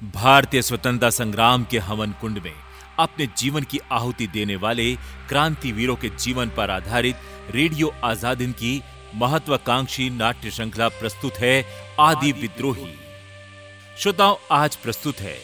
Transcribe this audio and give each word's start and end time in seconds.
भारतीय 0.00 0.62
स्वतंत्रता 0.62 1.08
संग्राम 1.10 1.62
के 1.64 1.78
हवन 1.78 2.10
कुंड 2.20 2.38
में 2.38 2.52
अपने 2.98 3.26
जीवन 3.38 3.62
की 3.62 3.78
आहुति 3.92 4.26
देने 4.26 4.56
वाले 4.56 4.94
क्रांति 5.28 5.70
वीरों 5.72 5.94
के 5.96 6.08
जीवन 6.08 6.48
पर 6.48 6.70
आधारित 6.70 7.54
रेडियो 7.54 7.92
आजादिन 8.04 8.52
की 8.52 8.80
महत्वाकांक्षी 9.14 10.08
नाट्य 10.10 10.50
श्रृंखला 10.50 10.88
प्रस्तुत 10.88 11.34
है 11.34 11.64
आदि 12.00 12.32
विद्रोही। 12.32 12.92
श्रोताओं 13.98 14.36
आज 14.50 14.76
प्रस्तुत 14.76 15.20
है 15.20 15.36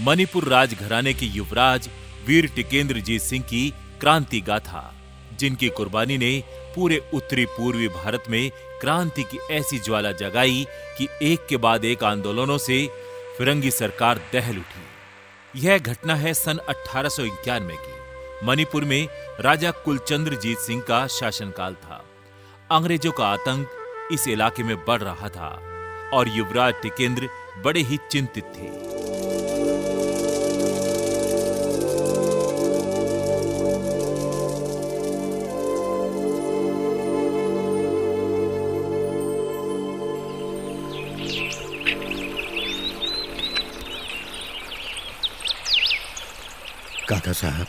मणिपुर 0.00 0.48
राजघराने 0.48 1.14
के 1.14 1.26
युवराज 1.26 1.88
वीर 2.26 2.50
टिकेंद्र 2.56 3.00
जीत 3.00 3.22
सिंह 3.22 3.44
की 3.44 3.68
क्रांति 4.00 4.40
गाथा 4.40 4.82
जिनकी 5.38 5.68
कुर्बानी 5.68 6.18
ने 6.18 6.32
पूरे 6.74 7.02
उत्तरी 7.14 7.44
पूर्वी 7.50 7.88
भारत 7.90 8.24
में 8.30 8.50
क्रांति 8.80 9.22
की 9.22 9.38
ऐसी 9.50 9.78
ज्वाला 9.78 10.12
जगाई 10.12 10.66
कि 10.98 11.08
एक 11.22 11.46
के 11.48 11.56
बाद 11.58 11.84
एक 11.84 12.04
आंदोलनों 12.04 12.58
से 12.58 12.82
फिरंगी 13.38 13.70
सरकार 13.70 14.20
दहल 14.32 14.56
उठी। 14.56 15.60
यह 15.60 15.78
घटना 15.78 16.14
है 16.14 16.34
सन 16.34 16.58
अठारह 16.68 17.08
की। 17.18 18.46
मणिपुर 18.46 18.84
में 18.84 19.08
राजा 19.40 19.70
कुलचंद्र 19.70 20.34
जीत 20.34 20.58
सिंह 20.58 20.82
का 20.82 21.06
शासनकाल 21.06 21.74
था। 21.74 22.04
अंग्रेज़ों 22.70 23.12
का 23.12 23.26
आतंक 23.26 23.68
इस 24.12 24.28
इलाके 24.28 24.62
में 24.62 24.84
बढ़ 24.84 25.02
रहा 25.02 25.28
था 25.28 25.48
और 26.14 26.28
युवराज 26.28 26.74
टिकेंद्र 26.82 27.28
बड़े 27.64 27.80
ही 27.80 27.98
चिंतित 28.10 28.44
थे। 28.44 28.89
काका 47.30 47.48
साहब। 47.48 47.66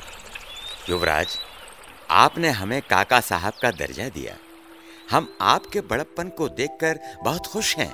युवराज 0.90 1.38
आपने 2.10 2.50
हमें 2.50 2.82
काका 2.82 3.20
साहब 3.20 3.54
का 3.62 3.72
दर्जा 3.72 4.08
दिया। 4.10 4.36
हम 5.12 5.28
आपके 5.42 5.82
बड़प्पन 5.82 6.30
को 6.30 6.48
देखकर 6.50 7.00
बहुत 7.24 7.48
खुश 7.48 7.76
हैं। 7.78 7.92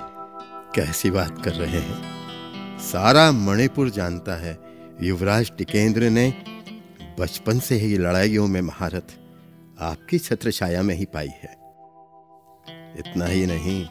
कैसी 0.74 1.10
बात 1.10 1.42
कर 1.44 1.52
रहे 1.52 1.80
हैं? 1.80 2.78
सारा 2.78 3.32
मणिपुर 3.32 3.90
जानता 3.90 4.36
है 4.36 4.58
युवराज 5.02 5.52
टिकेंद्र 5.58 6.08
ने 6.10 6.28
बचपन 7.20 7.58
से 7.58 7.74
ही 7.74 7.98
लड़ाइयों 7.98 8.46
में 8.46 8.60
महारत 8.60 9.14
आपकी 9.80 10.18
छत्र 10.18 10.50
छाया 10.50 10.82
में 10.82 10.94
ही 10.94 11.04
पाई 11.04 11.32
है। 11.42 11.52
इतना 12.98 13.26
ही 13.26 13.46
नहीं 13.46 13.86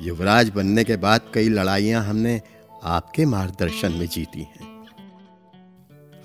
युवराज 0.00 0.48
बनने 0.48 0.84
के 0.84 0.96
बाद 0.96 1.30
कई 1.34 1.48
लड़ाइयाँ 1.48 2.04
हमने 2.04 2.40
आपके 2.84 3.24
मार्गदर्शन 3.26 3.92
में 3.92 4.06
जीती 4.06 4.42
हैं। 4.42 4.77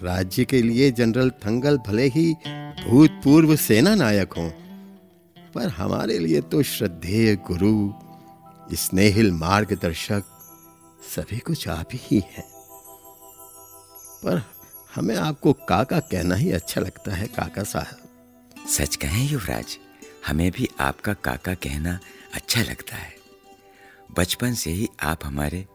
राज्य 0.02 0.45
के 0.45 0.61
लिए 0.61 0.91
जनरल 0.91 1.30
थंगल 1.45 1.77
भले 1.77 2.08
ही 2.08 2.33
भूतपूर्व 2.88 3.55
सेना 3.55 3.95
नायक 3.95 4.33
हों, 4.33 4.50
पर 5.53 5.67
हमारे 5.69 6.17
लिए 6.19 6.41
तो 6.41 6.61
श्रद्धेय 6.63 7.35
गुरु, 7.47 7.94
स्नेहिल 8.75 9.31
मार्गदर्शक 9.31 10.23
सभी 11.16 11.39
कुछ 11.39 11.67
आप 11.67 11.89
ही 11.94 12.19
हैं। 12.27 12.44
पर 14.23 14.41
हमें 14.95 15.16
आपको 15.16 15.53
काका 15.53 16.00
कहना 16.00 16.35
ही 16.35 16.52
अच्छा 16.52 16.81
लगता 16.81 17.16
है, 17.16 17.28
काका 17.28 17.63
साहब। 17.63 18.67
सच 18.69 18.95
कहें 18.95 19.28
युवराज, 19.30 19.78
हमें 20.28 20.52
भी 20.52 20.69
आपका 20.80 21.13
काका 21.13 21.53
कहना 21.53 22.00
अच्छा 22.33 22.61
लगता 22.61 22.95
है। 22.95 23.13
बचपन 24.17 24.53
से 24.53 24.72
ही 24.72 24.89
आप 25.03 25.25
हमारे 25.25 25.66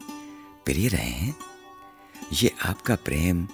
प्रिय 0.67 0.89
रहे 0.89 1.11
हैं। 1.11 1.35
ये 2.33 2.51
आपका 2.63 2.95
प्रेम 2.95 3.49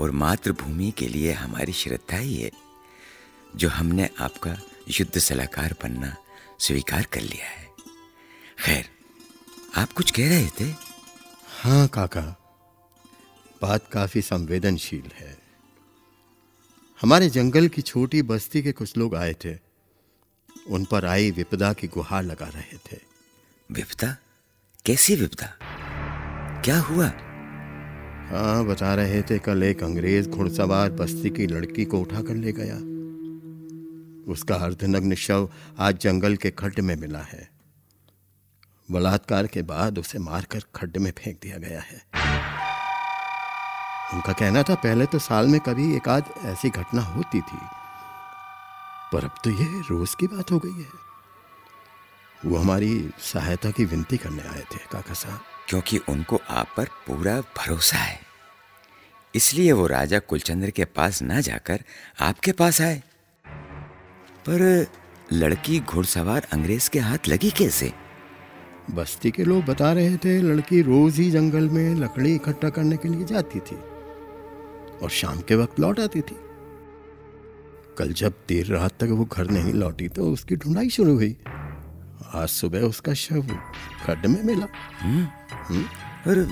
और 0.00 0.10
मातृभूमि 0.10 0.90
के 0.90 1.08
लिए 1.08 1.32
हमारी 1.32 1.72
श्रद्धा 1.72 2.16
ही 2.16 2.36
है 2.36 2.50
जो 3.56 3.68
हमने 3.68 4.10
आपका 4.20 4.58
युद्ध 4.88 5.18
सलाहकार 5.18 5.74
बनना 5.82 6.16
स्वीकार 6.58 7.02
कर 7.02 7.20
लिया 7.20 7.46
है। 7.46 7.68
खैर 8.58 8.88
आप 9.76 9.92
कुछ 9.92 10.10
कह 10.10 10.28
रहे 10.28 10.48
थे? 10.60 10.74
हाँ 11.46 11.88
काका। 11.88 12.38
बात 13.62 13.88
काफ़ी 13.92 14.22
संवेदनशील 14.22 15.10
है। 15.14 15.38
हमारे 17.02 17.30
जंगल 17.30 17.68
की 17.68 17.82
छोटी 17.82 18.22
बस्ती 18.22 18.62
के 18.62 18.72
कुछ 18.72 18.96
लोग 18.96 19.14
आए 19.14 19.34
थे। 19.44 19.58
उन 20.68 20.84
पर 20.84 21.04
आई 21.04 21.30
विपदा 21.30 21.72
की 21.72 21.86
गुहार 21.86 22.22
लगा 22.22 22.46
रहे 22.46 22.76
थे। 22.76 23.00
विपदा? 23.72 24.16
कैसी 24.84 25.16
विपदा? 25.16 25.58
क्या 26.62 26.80
हुआ? 26.80 27.12
हाँ 28.32 28.64
बता 28.64 28.94
रहे 28.94 29.20
थे 29.22 29.38
कल 29.38 29.62
एक 29.62 29.82
अंग्रेज़ 29.84 30.28
घुड़सवार 30.28 30.90
बस्ती 30.90 31.30
की 31.30 31.46
लड़की 31.46 31.84
को 31.84 31.98
उठा 32.00 32.20
कर 32.22 32.34
ले 32.34 32.52
गया। 32.52 32.76
उसका 34.32 34.54
अर्धनग्न 34.56 35.14
शव 35.14 35.48
आज 35.78 35.98
जंगल 35.98 36.36
के 36.36 36.50
खड्ड 36.50 36.80
में 36.80 36.94
मिला 36.96 37.22
है। 37.22 37.48
बलात्कार 38.88 39.46
के 39.46 39.62
बाद 39.62 39.98
उसे 39.98 40.18
मारकर 40.18 40.62
खड्ड 40.74 40.96
में 40.96 41.10
फेंक 41.18 41.38
दिया 41.42 41.58
गया 41.58 41.80
है। 41.80 42.00
उनका 44.14 44.32
कहना 44.32 44.62
था, 44.62 44.74
पहले 44.76 45.06
तो 45.06 45.18
साल 45.18 45.46
में 45.46 45.60
कभी 45.60 45.94
एक 45.96 46.08
आध 46.08 46.34
ऐसी 46.46 46.68
घटना 46.70 47.02
होती 47.02 47.40
थी, 47.40 47.60
पर 49.12 49.24
अब 49.24 49.34
तो 49.44 49.50
ये 49.52 49.80
रोज 49.90 50.14
की 50.14 50.26
बात 50.26 50.52
हो 50.52 50.58
गई 50.58 50.80
है। 50.80 52.50
वो 52.50 52.56
हमारी 52.56 53.10
सहायता 53.22 53.70
की 53.70 53.84
विनती 53.84 54.16
करने 54.16 54.42
आए 54.44 54.64
थे, 54.74 54.78
काका 54.92 55.14
साहब। 55.14 55.40
क्योंकि 55.68 55.98
उनको 55.98 56.40
आप 56.50 56.74
पर 56.76 56.84
पूरा 57.06 57.40
भरोसा 57.40 57.96
है। 57.96 58.20
इसलिए 59.34 59.72
वो 59.72 59.86
राजा 59.86 60.18
कुलचंद्र 60.18 60.70
के 60.70 60.84
पास 60.84 61.22
ना 61.22 61.40
जाकर 61.40 61.84
आपके 62.20 62.52
पास 62.52 62.80
आए। 62.80 63.02
पर 64.48 64.86
लड़की 65.32 65.80
घुड़सवार 65.80 66.46
अंग्रेज़ 66.52 66.90
के 66.90 66.98
हाथ 66.98 67.28
लगी 67.28 67.50
कैसे? 67.50 67.92
बस्ती 68.90 69.30
के 69.30 69.44
लोग 69.44 69.64
बता 69.64 69.92
रहे 69.92 70.16
थे 70.16 70.38
लड़की 70.42 70.82
रोज 70.82 71.18
ही 71.18 71.30
जंगल 71.30 71.68
में 71.68 71.94
लकड़ी 71.94 72.34
इकट्ठा 72.34 72.70
करने 72.70 72.96
के 72.96 73.08
लिए 73.08 73.24
जाती 73.24 73.60
थी 73.60 73.76
और 75.02 75.10
शाम 75.10 75.40
के 75.40 75.54
वक्त 75.54 75.80
लौट 75.80 76.00
आती 76.00 76.20
थी। 76.20 76.36
कल 77.98 78.12
जब 78.12 78.34
देर 78.48 78.66
रात 78.66 78.92
तक 79.00 79.08
वो 79.10 79.24
घर 79.24 79.50
नहीं 79.50 79.72
लौटी 79.72 80.08
तो 80.08 80.30
उसकी 80.32 80.56
ढूंढाई 80.56 80.90
शुरू 80.90 81.14
हुई। 81.14 81.36
आज 82.34 82.48
सुबह 82.48 82.80
उसका 82.80 83.14
शव 83.14 83.42
खड्ड 84.04 84.26
में 84.26 84.42
मिला। 84.42 84.66
हम्म। 85.68 85.84
और 86.30 86.48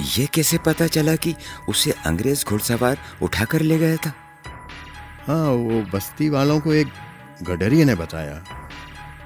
ये 0.00 0.26
कैसे 0.26 0.58
पता 0.58 0.86
चला 0.86 1.16
कि 1.16 1.34
उसे 1.68 1.94
अंग्रेज़ 2.06 2.44
घुड़सवार 2.44 2.98
उठाकर 3.22 3.60
ले 3.60 3.78
गया 3.78 3.96
था? 3.96 4.12
हाँ 5.26 5.50
वो 5.50 5.80
बस्ती 5.94 6.28
वालों 6.28 6.60
को 6.60 6.72
एक 6.72 6.88
गडरिया 7.42 7.86
ने 7.86 7.94
बताया। 7.94 8.42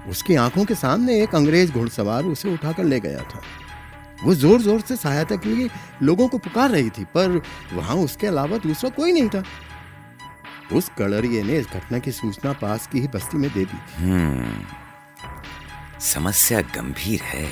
उसकी 0.09 0.35
आँखों 0.35 0.65
के 0.65 0.75
सामने 0.75 1.23
एक 1.23 1.35
अंग्रेज़ 1.35 1.73
घुड़सवार 1.73 2.25
उसे 2.25 2.53
उठाकर 2.53 2.85
ले 2.85 3.01
गया 3.01 3.23
था। 3.23 3.41
वो 4.25 4.35
ज़ोर 4.35 4.61
ज़ोर 4.61 4.81
से 4.81 4.97
सहायता 4.97 5.37
के 5.37 5.49
लिए 5.49 5.69
लोगों 6.03 6.29
को 6.29 6.39
पुकार 6.39 6.71
रही 6.71 6.91
थी 6.91 7.05
पर 7.05 7.41
वहाँ 7.73 7.97
उसके 7.97 8.27
अलावा 8.27 8.59
दूसरा 8.59 8.91
कोई 8.91 9.13
नहीं 9.13 9.29
था। 9.29 9.43
उस 10.73 10.91
गडरिये 10.99 11.43
ने 11.43 11.59
इस 11.59 11.67
घटना 11.67 11.99
की 11.99 12.13
सूचना 12.13 12.53
पास 12.53 12.87
की 12.87 13.01
ही 13.01 13.09
बस्ती 13.09 13.39
में 13.39 13.51
दे 13.53 13.65
दी। 13.65 13.79
हम्म, 13.97 14.65
समस्या 16.01 16.61
गंभीर 16.77 17.23
है। 17.23 17.47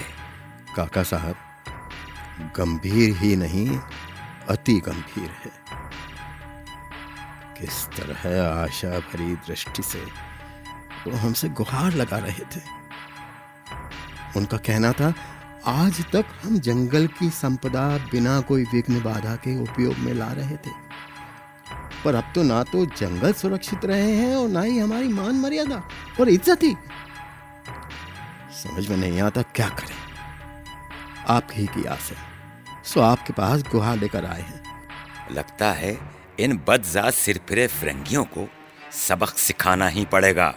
काका 0.77 1.03
साहब 1.03 1.37
गंभीर 2.57 3.17
ही 3.17 3.35
नहीं, 3.37 3.79
अति 4.49 4.75
गंभीर 4.81 5.31
है। 5.41 5.53
किस 7.61 7.85
तरह 7.89 8.43
आशा 8.43 8.99
भरी 9.01 9.35
दृष्टि 9.49 9.83
से 9.83 10.05
वो 11.07 11.17
हमसे 11.17 11.49
गुहार 11.49 11.93
लगा 11.93 12.19
रहे 12.19 12.45
थे। 12.57 12.61
उनका 14.37 14.57
कहना 14.57 14.93
था, 14.93 15.13
आज 15.67 16.05
तक 16.13 16.27
हम 16.43 16.59
जंगल 16.59 17.07
की 17.07 17.31
संपदा 17.31 17.89
बिना 18.13 18.41
कोई 18.41 18.65
विघ्न 18.65 19.03
बाधा 19.03 19.35
के 19.37 19.57
उपयोग 19.63 19.99
में 19.99 20.13
ला 20.15 20.33
रहे 20.33 20.57
थे। 20.57 20.79
पर 22.05 22.15
अब 22.15 22.33
तो 22.35 22.43
ना 22.43 22.63
तो 22.63 22.85
जंगल 22.87 23.33
सुरक्षित 23.33 23.85
रहे 23.85 24.13
हैं 24.13 24.37
और 24.37 24.49
ना 24.49 24.61
ही 24.61 24.79
हमारी 24.79 25.09
मान 25.09 25.35
मर्यादा 25.35 25.83
और 26.21 26.29
इज़्ज़त 26.29 26.63
ही। 26.63 26.75
समझ 28.55 28.89
में 28.89 28.97
नहीं 28.97 29.21
आता 29.21 29.43
क्या 29.43 29.69
करें। 29.69 29.97
आप 31.29 31.49
ही 31.53 31.67
की 31.67 31.85
आस 31.85 32.11
है। 32.11 32.30
सो 32.95 33.01
आपके 33.01 33.33
पास 33.33 33.63
गुहा 33.63 33.95
लेकर 33.95 34.25
आए 34.25 34.41
हैं। 34.41 34.63
लगता 35.33 35.71
है 35.73 35.99
इन 36.41 36.57
बदजात 36.69 37.15
सिरफिरे 37.15 37.67
फिरंगियों 37.67 38.25
को 38.25 38.49
सबक 38.93 39.29
सिखाना 39.29 39.89
ही 39.89 40.05
पड़ेगा 40.05 40.49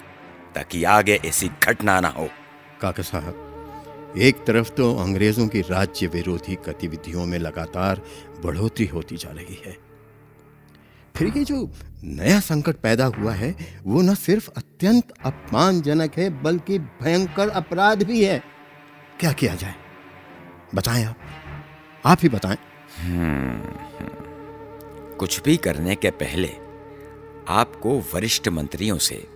ताकि 0.55 0.83
आगे 0.83 1.19
ऐसी 1.25 1.49
घटना 1.63 1.99
ना 1.99 2.07
हो। 2.07 2.27
काका 2.81 3.03
साहब 3.03 4.15
एक 4.17 4.43
तरफ़ 4.45 4.69
तो 4.69 4.95
अंग्रेज़ों 4.97 5.47
की 5.47 5.61
राज्य 5.61 6.07
विरोधी 6.07 6.55
गतिविधियों 6.67 7.25
में 7.25 7.37
लगातार 7.39 8.01
बढ़ोतरी 8.43 8.85
होती 8.85 9.17
जा 9.17 9.31
रही 9.31 9.61
है। 9.65 9.77
फिर 11.15 11.37
ये 11.37 11.43
जो 11.43 11.71
नया 12.03 12.39
संकट 12.39 12.75
पैदा 12.75 13.05
हुआ 13.05 13.33
है 13.33 13.55
वो 13.85 14.01
न 14.01 14.15
सिर्फ़ 14.15 14.49
अत्यंत 14.57 15.13
अपमानजनक 15.25 16.17
है 16.17 16.29
बल्कि 16.43 16.79
भयंकर 16.79 17.49
अपराध 17.49 18.03
भी 18.03 18.23
है। 18.25 18.41
क्या 19.19 19.31
किया 19.31 19.55
जाए? 19.55 19.75
बताएँ 20.75 21.03
आप। 21.05 21.22
आप 22.05 22.19
ही 22.23 22.29
बताएँ। 22.29 22.57
कुछ 25.19 25.41
भी 25.43 25.55
करने 25.57 25.95
के 25.95 26.09
पहले 26.11 26.47
आपको 27.49 27.99
वरिष्ठ 28.13 28.47
मंत्रियों 28.47 28.97
से 28.97 29.27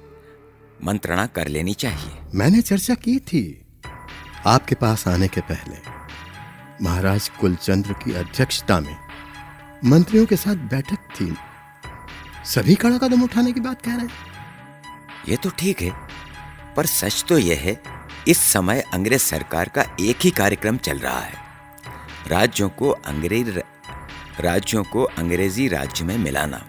मंत्रणा 0.83 1.25
कर 1.25 1.47
लेनी 1.47 1.73
चाहिए। 1.73 2.17
मैंने 2.35 2.61
चर्चा 2.61 2.95
की 2.95 3.17
थी। 3.19 3.43
आपके 4.45 4.75
पास 4.75 5.07
आने 5.07 5.27
के 5.27 5.41
पहले 5.41 5.77
महाराज 6.81 7.29
कुलचंद्र 7.29 7.93
की 7.93 8.13
अध्यक्षता 8.13 8.79
में 8.79 8.95
मंत्रियों 9.85 10.25
के 10.25 10.35
साथ 10.35 10.69
बैठक 10.69 11.09
थी। 11.11 11.33
सभी 12.45 12.75
कड़ा 12.75 12.97
कदम 12.97 13.23
उठाने 13.23 13.51
की 13.53 13.59
बात 13.59 13.81
कह 13.81 13.95
रहे 13.95 14.05
हैं। 14.05 15.25
ये 15.29 15.35
तो 15.35 15.49
ठीक 15.49 15.81
है 15.81 15.91
पर 16.75 16.85
सच 16.85 17.25
तो 17.29 17.37
यह 17.37 17.59
है 17.59 17.81
इस 18.27 18.37
समय 18.37 18.83
अंग्रेज़ 18.93 19.21
सरकार 19.21 19.69
का 19.69 19.85
एक 20.01 20.17
ही 20.23 20.31
कार्यक्रम 20.31 20.77
चल 20.77 20.99
रहा 20.99 21.19
है। 21.19 21.46
राज्यों 22.27 22.69
को 22.69 22.89
अंग्रेज़ 22.89 23.59
राज्यों 24.39 24.83
को 24.83 25.03
अंग्रेज़ी 25.17 25.67
राज्य 25.67 26.05
में 26.05 26.17
मिलाना 26.17 26.65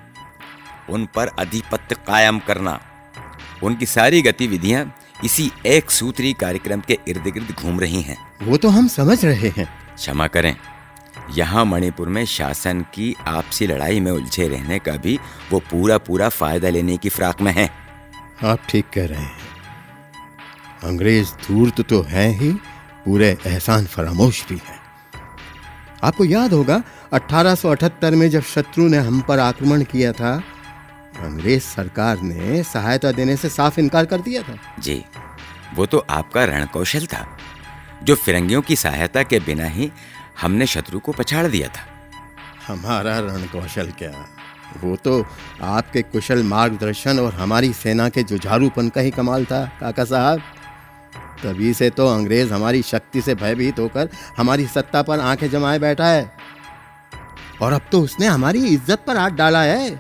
उन 0.91 1.07
पर 1.15 1.27
अधिपत्य 1.39 1.95
कायम 2.07 2.39
करना 2.39 2.81
उनकी 3.63 3.87
सारी 3.87 4.23
गतिविधियाँ 4.23 4.95
इसी 5.25 5.51
एक 5.67 5.91
सूत्री 5.91 6.33
कार्यक्रम 6.33 6.81
के 6.81 6.99
इर्द 7.09 7.27
गिर्द 7.27 7.55
घूम 7.59 7.81
रही 7.81 8.03
हैं। 8.03 8.17
वो 8.43 8.57
तो 8.57 8.69
हम 8.69 8.89
समझ 8.89 9.25
रहे 9.25 9.49
हैं। 9.49 9.69
क्षमा 9.97 10.27
करें 10.27 10.57
यहाँ 11.35 11.65
मणिपुर 11.65 12.09
में 12.09 12.25
शासन 12.27 12.83
की 12.95 13.15
आपसी 13.27 13.67
लड़ाई 13.67 14.01
में 14.01 14.11
उलझे 14.13 14.49
रहने 14.49 14.79
का 14.79 14.93
भी 14.97 15.19
वो 15.51 15.59
पूरा 15.61 15.99
पूरा 15.99 16.29
फ़ायदा 16.29 16.69
लेने 16.69 16.97
की 16.97 17.09
फ्राक 17.09 17.41
में 17.41 17.53
है। 17.53 17.71
आप 18.45 18.63
ठीक 18.69 18.87
कह 18.95 19.07
रहे 19.07 19.21
हैं। 19.21 19.39
अंग्रेज़ 20.85 21.33
धूर्त 21.47 21.81
तो 21.81 22.03
हैं 22.03 22.29
ही 22.31 22.53
पूरे 23.05 23.37
एहसान 23.47 23.87
फरामोश 23.87 24.45
भी 24.49 24.61
हैं। 24.67 24.78
आपको 26.05 26.25
याद 26.25 26.53
होगा 26.53 26.83
1878 27.13 28.15
में 28.15 28.29
जब 28.31 28.43
शत्रु 28.43 28.89
ने 28.89 28.99
हम 28.99 29.21
पर 29.21 29.39
आक्रमण 29.39 29.83
किया 29.83 30.13
था 30.13 30.43
अंग्रेज़ 31.21 31.63
सरकार 31.63 32.21
ने 32.21 32.63
सहायता 32.63 33.13
देने 33.13 33.37
से 33.37 33.49
साफ़ 33.49 33.81
इनकार 33.81 34.05
कर 34.05 34.21
दिया 34.21 34.43
था। 34.43 34.57
जी 34.79 35.05
वो 35.75 35.87
तो 35.87 35.99
आपका 36.11 36.45
रणकौशल 36.45 37.07
था 37.07 37.27
जो 38.03 38.15
फिरंगियों 38.15 38.63
की 38.63 38.77
सहायता 38.77 39.23
के 39.23 39.41
बिना 39.41 39.67
ही 39.67 39.91
हमने 40.41 40.67
शत्रु 40.67 40.99
को 40.99 41.13
पछाड़ 41.13 41.47
दिया 41.47 41.69
था। 41.69 41.87
हमारा 42.67 43.19
रणकौशल 43.19 43.91
क्या? 43.91 44.11
वो 44.85 44.97
तो 44.97 45.27
आपके 45.63 46.03
कुशल 46.03 46.43
मार्गदर्शन 46.43 47.19
और 47.19 47.35
हमारी 47.35 47.73
सेना 47.73 48.09
के 48.09 48.23
जुझारूपन 48.23 48.89
का 48.89 49.01
ही 49.01 49.11
कमाल 49.11 49.45
था 49.45 49.65
काका 49.81 50.05
साहब। 50.05 50.43
तभी 51.43 51.73
से 51.75 51.89
तो 51.91 52.07
अंग्रेज़ 52.09 52.53
हमारी 52.53 52.83
शक्ति 52.83 53.21
से 53.23 53.35
भयभीत 53.35 53.79
होकर 53.79 54.09
हमारी 54.37 54.67
सत्ता 54.67 55.03
पर 55.03 55.21
आँखें 55.21 55.49
जमाए 55.51 55.79
बैठा 55.79 56.07
है। 56.07 56.31
और 57.63 57.73
अब 57.73 57.89
तो 57.93 58.01
उसने 58.01 58.27
हमारी 58.27 58.65
इज़्ज़त 58.67 59.05
पर 59.07 59.17
हाथ 59.17 59.31
डाला 59.31 59.63
है। 59.63 59.91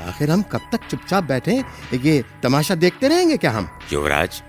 आखिर 0.00 0.30
हम 0.30 0.42
कब 0.42 0.60
तक 0.72 0.88
चुपचाप 0.90 1.24
बैठे? 1.24 1.62
ये 1.94 2.22
तमाशा 2.42 2.74
देखते 2.74 3.08
रहेंगे 3.08 3.36
क्या 3.36 3.50
हम? 3.50 3.68
युवराज, 3.92 4.42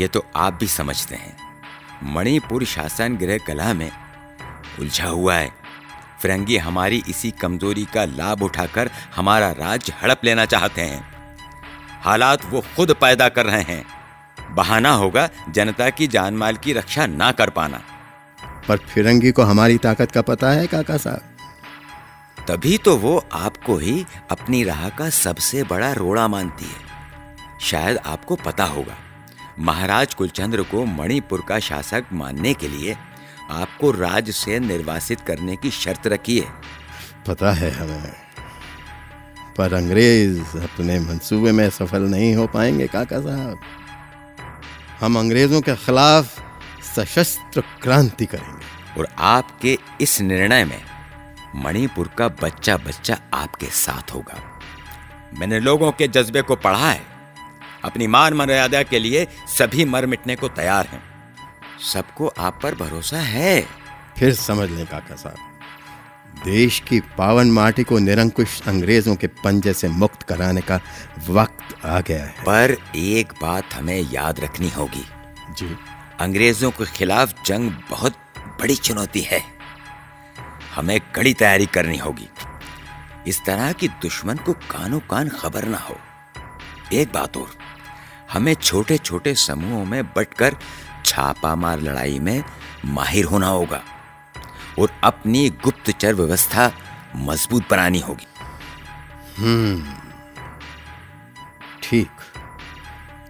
ये 0.00 0.08
तो 0.08 0.24
आप 0.36 0.58
भी 0.60 0.66
समझते 0.68 1.14
हैं। 1.14 1.36
मणिपुर 2.14 2.64
शासन 2.64 3.16
गृह 3.16 3.38
कला 3.38 3.72
में 3.74 3.90
उलझा 4.80 5.08
हुआ 5.08 5.34
है। 5.34 5.50
फिरंगी 6.20 6.56
हमारी 6.56 7.02
इसी 7.08 7.30
कमज़ोरी 7.30 7.84
का 7.84 8.04
लाभ 8.06 8.42
उठाकर 8.42 8.90
हमारा 9.16 9.50
राज्य 9.50 9.92
हड़प 10.02 10.20
लेना 10.24 10.44
चाहते 10.46 10.82
हैं। 10.82 11.02
हालात 12.02 12.44
वो 12.44 12.62
खुद 12.76 12.92
पैदा 12.92 13.28
कर 13.28 13.46
रहे 13.46 13.62
हैं। 13.64 13.84
बहाना 14.54 14.90
होगा 14.90 15.28
जनता 15.50 15.90
की 15.90 16.06
जान 16.06 16.34
माल 16.34 16.56
की 16.56 16.72
रक्षा 16.72 17.06
ना 17.06 17.30
कर 17.32 17.50
पाना। 17.50 17.80
पर 18.68 18.76
फिरंगी 18.76 19.30
को 19.32 19.42
हमारी 19.42 19.78
ताकत 19.78 20.12
का 20.12 20.22
पता 20.22 20.50
है 20.50 20.66
काका 20.66 20.96
साहब। 20.96 21.30
तभी 22.48 22.78
तो 22.78 22.96
वो 22.96 23.16
आपको 23.32 23.76
ही 23.76 24.04
अपनी 24.30 24.62
राह 24.64 24.88
का 24.88 25.08
सबसे 25.10 25.62
बड़ा 25.62 25.92
रोड़ा 25.92 26.28
मानती 26.28 26.64
है। 26.64 27.58
शायद 27.60 27.98
आपको 28.06 28.36
पता 28.36 28.64
होगा 28.64 28.96
महाराज 29.58 30.14
कुलचंद्र 30.14 30.62
को 30.62 30.84
मणिपुर 30.84 31.44
का 31.48 31.58
शासक 31.58 32.04
मानने 32.12 32.54
के 32.54 32.68
लिए 32.68 32.96
आपको 33.50 33.90
राज 33.90 34.30
से 34.30 34.58
निर्वासित 34.58 35.20
करने 35.20 35.56
की 35.56 35.70
शर्त 35.70 36.06
रखी 36.06 36.38
है। 36.38 36.48
पता 37.26 37.52
है 37.52 37.70
हमें 37.70 38.12
पर 39.58 39.74
अंग्रेज़ 39.74 40.56
अपने 40.58 40.98
मंसूबे 41.00 41.52
में 41.52 41.68
सफल 41.70 42.02
नहीं 42.02 42.34
हो 42.34 42.46
पाएँगे 42.46 42.86
काका 42.86 43.20
साहब। 43.20 43.58
हम 45.00 45.18
अंग्रेज़ों 45.18 45.60
के 45.60 45.74
खिलाफ 45.74 46.42
सशस्त्र 46.96 47.60
क्रांति 47.60 48.26
करेंगे। 48.26 48.74
और 49.00 49.08
आपके 49.18 49.78
इस 50.00 50.20
निर्णय 50.20 50.64
में 50.64 50.82
मणिपुर 51.56 52.08
का 52.08 52.28
बच्चा 52.28 52.76
बच्चा 52.76 53.18
आपके 53.34 53.66
साथ 53.66 54.14
होगा। 54.14 54.60
मैंने 55.38 55.60
लोगों 55.60 55.92
के 55.92 56.08
जज्बे 56.08 56.42
को 56.42 56.56
पढ़ा 56.56 56.90
है। 56.90 57.02
अपनी 57.84 58.06
मान 58.06 58.34
मर्यादा 58.34 58.82
के 58.82 58.98
लिए 58.98 59.26
सभी 59.58 59.84
मर 59.84 60.06
मिटने 60.06 60.36
को 60.36 60.48
तैयार 60.48 60.86
हैं। 60.86 61.02
सबको 61.92 62.28
आप 62.38 62.60
पर 62.62 62.74
भरोसा 62.74 63.18
है। 63.18 63.66
फिर 64.18 64.34
समझ 64.34 64.70
लें 64.70 64.86
काका 64.86 65.16
साहब। 65.16 65.53
देश 66.44 66.82
की 66.88 67.00
पावन 67.00 67.50
माटी 67.50 67.82
को 67.82 67.98
निरंकुश 67.98 68.62
अंग्रेज़ों 68.68 69.16
के 69.16 69.26
पंजे 69.26 69.72
से 69.72 69.88
मुक्त 69.88 70.22
कराने 70.22 70.60
का 70.60 70.80
वक्त 71.28 71.86
आ 71.86 72.00
गया 72.00 72.24
है। 72.24 72.34
पर 72.40 72.76
एक 72.96 73.32
बात 73.42 73.74
हमें 73.74 74.12
याद 74.12 74.40
रखनी 74.40 74.68
होगी। 74.68 75.04
जी। 75.58 75.76
अंग्रेज़ों 76.20 76.70
के 76.70 76.84
खिलाफ 76.84 77.34
जंग 77.46 77.70
बहुत 77.90 78.12
बड़ी 78.60 78.76
चुनौती 78.76 79.20
है। 79.20 79.40
हमें 80.74 81.00
कड़ी 81.00 81.34
तैयारी 81.34 81.66
करनी 81.66 81.98
होगी। 81.98 82.28
इस 83.26 83.40
तरह 83.46 83.72
की 83.72 83.88
दुश्मन 83.88 84.36
को 84.36 84.52
कानो 84.52 84.98
कान 84.98 85.28
खबर 85.28 85.64
ना 85.64 85.78
हो। 85.78 85.96
एक 86.92 87.12
बात 87.12 87.36
और 87.36 87.50
हमें 88.32 88.54
छोटे 88.54 88.98
छोटे 88.98 89.34
समूहों 89.34 89.84
में 89.84 90.04
बटकर 90.04 90.56
छापामार 91.06 91.80
लड़ाई 91.80 92.18
में 92.18 92.44
माहिर 92.84 93.24
होना 93.24 93.46
होगा। 93.46 93.82
और 94.78 94.90
अपनी 95.04 95.50
गुप्तचर 95.50 96.14
व्यवस्था 96.14 96.72
मज़बूत 97.16 97.70
बनानी 97.70 98.00
होगी। 98.00 98.26
हम्म। 99.38 99.94
ठीक। 101.82 102.10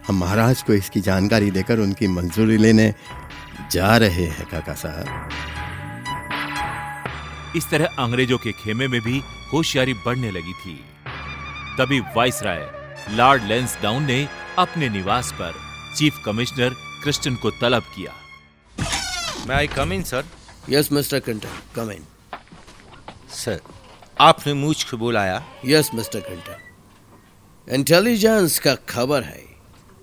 हम 0.09 0.19
महाराज 0.19 0.63
को 0.63 0.73
इसकी 0.73 1.01
जानकारी 1.01 1.51
देकर 1.51 1.79
उनकी 1.79 2.09
मंजूरी 2.09 2.57
लेने 2.57 2.95
जा 3.71 3.97
रहे 3.97 4.27
हैं 4.27 4.47
काका 4.47 4.75
साहब। 4.75 5.29
इस 7.57 7.71
तरह 7.71 7.85
अंग्रेज़ों 7.99 8.39
के 8.39 8.53
खेमे 8.53 8.89
में 8.89 9.01
भी 9.01 9.23
होशियारी 9.53 9.95
बढ़ने 9.95 10.31
लगी 10.31 10.53
थी। 10.53 10.85
तभी 11.79 12.01
वाइसराय 12.01 12.71
लॉर्ड 13.11 13.43
लेंसडाउन 13.43 14.05
ने 14.05 14.29
अपने 14.59 14.89
निवास 14.89 15.33
पर 15.33 15.55
चीफ 15.97 16.23
कमिश्नर 16.25 16.71
क्रिस्टन 17.03 17.35
को 17.35 17.51
तलब 17.51 17.83
किया। 17.83 18.13
May 19.47 19.57
I 19.57 19.67
come 19.67 19.93
in 19.93 20.03
sir 20.03 20.25
yes 20.69 20.91
mister 20.93 21.21
Quinton 21.21 21.57
come 21.75 21.91
in 21.91 22.05
sir 23.35 23.61
आपने 24.21 24.53
मुझको 24.55 24.97
बुलाया? 24.97 25.45
यस 25.67 25.91
मिस्टर 25.95 26.21
क्रिंटन 26.21 27.73
इंटेलिजेंस 27.75 28.59
का 28.59 28.75
खबर 28.89 29.23
है 29.23 29.43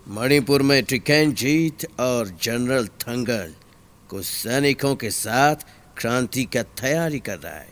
मणिपुर 0.08 0.62
में 0.62 0.84
टिकैन 0.84 1.34
जीत 1.34 1.86
और 2.00 2.28
जनरल 2.42 2.88
थंगल 2.88 3.54
कुछ 4.10 4.26
सैनिकों 4.26 4.96
के 4.96 5.10
साथ 5.10 5.56
क्रांति 5.98 6.44
का 6.44 6.64
तैयारी 6.64 7.20
कर 7.20 7.38
रहा 7.38 7.54
है। 7.54 7.70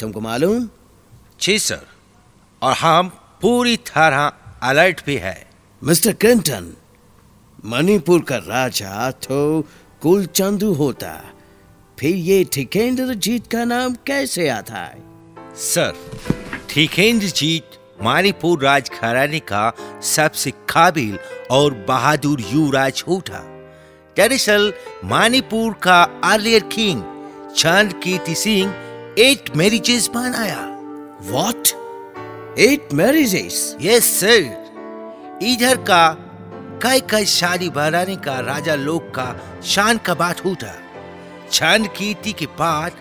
तुमको 0.00 0.20
मालूम? 0.20 0.68
जी 1.40 1.58
सर 1.58 1.86
और 2.62 2.72
हम 2.72 3.08
पूरी 3.42 3.76
तरह 3.76 4.32
अलर्ट 4.62 5.04
भी 5.06 5.16
है। 5.16 5.48
मिस्टर 5.82 6.12
क्लिंटन 6.12 6.72
मणिपुर 7.64 8.22
का 8.22 8.36
राजा 8.36 9.10
तो 9.10 9.62
कुलचंदू 10.02 10.72
होता। 10.74 11.12
फिर 11.98 12.16
ये 12.16 12.44
ठिकेंद्र 12.52 13.14
जीत 13.14 13.46
का 13.46 13.64
नाम 13.64 13.94
कैसे 14.06 14.48
आता 14.48 14.74
है? 14.74 14.98
सर 15.56 15.94
ठिकेंद्र 16.70 17.26
जीत 17.26 17.78
मणिपुर 18.02 18.62
राज 18.62 18.90
घराने 19.02 19.38
का 19.38 19.72
सबसे 20.02 20.50
काबिल 20.50 21.18
और 21.50 21.74
बहादुर 21.88 22.40
युवराज 22.52 23.02
होता 23.08 23.38
दरअसल 24.16 24.72
मणिपुर 25.04 25.72
का 25.82 26.02
earlier 26.24 26.62
king 26.72 27.02
Chand 27.56 27.92
Kirti 28.02 28.34
Singh 28.34 28.74
eight 29.18 29.56
marriages 29.56 30.10
बनाया। 30.14 30.60
What 31.30 31.68
eight 32.58 32.92
marriages 32.94 33.76
yes 33.80 34.20
sir 34.20 35.38
इधर 35.42 35.76
का 35.90 36.08
कई 36.82 37.00
कई 37.10 37.24
शादी 37.24 37.70
बनाने 37.70 38.16
का 38.16 38.40
राजा 38.40 38.74
लोग 38.74 39.10
का 39.10 39.28
शान 39.64 39.98
का 39.98 40.14
बात 40.14 40.44
होता। 40.44 40.82
चंद 41.50 41.88
कीर्ति 41.88 42.32
के 42.32 42.46
बाद 42.46 42.92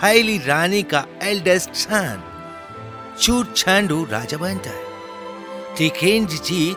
फैली 0.00 0.38
रानी 0.38 0.82
का 0.82 1.06
एल्डेस्ट 1.22 1.70
सन 1.70 2.22
चूट 3.20 3.56
छंडू 3.56 4.04
राजा 4.04 4.36
बनता 4.36 4.70
है। 4.70 4.84
टिकेंद्र 5.76 6.34
जी 6.34 6.76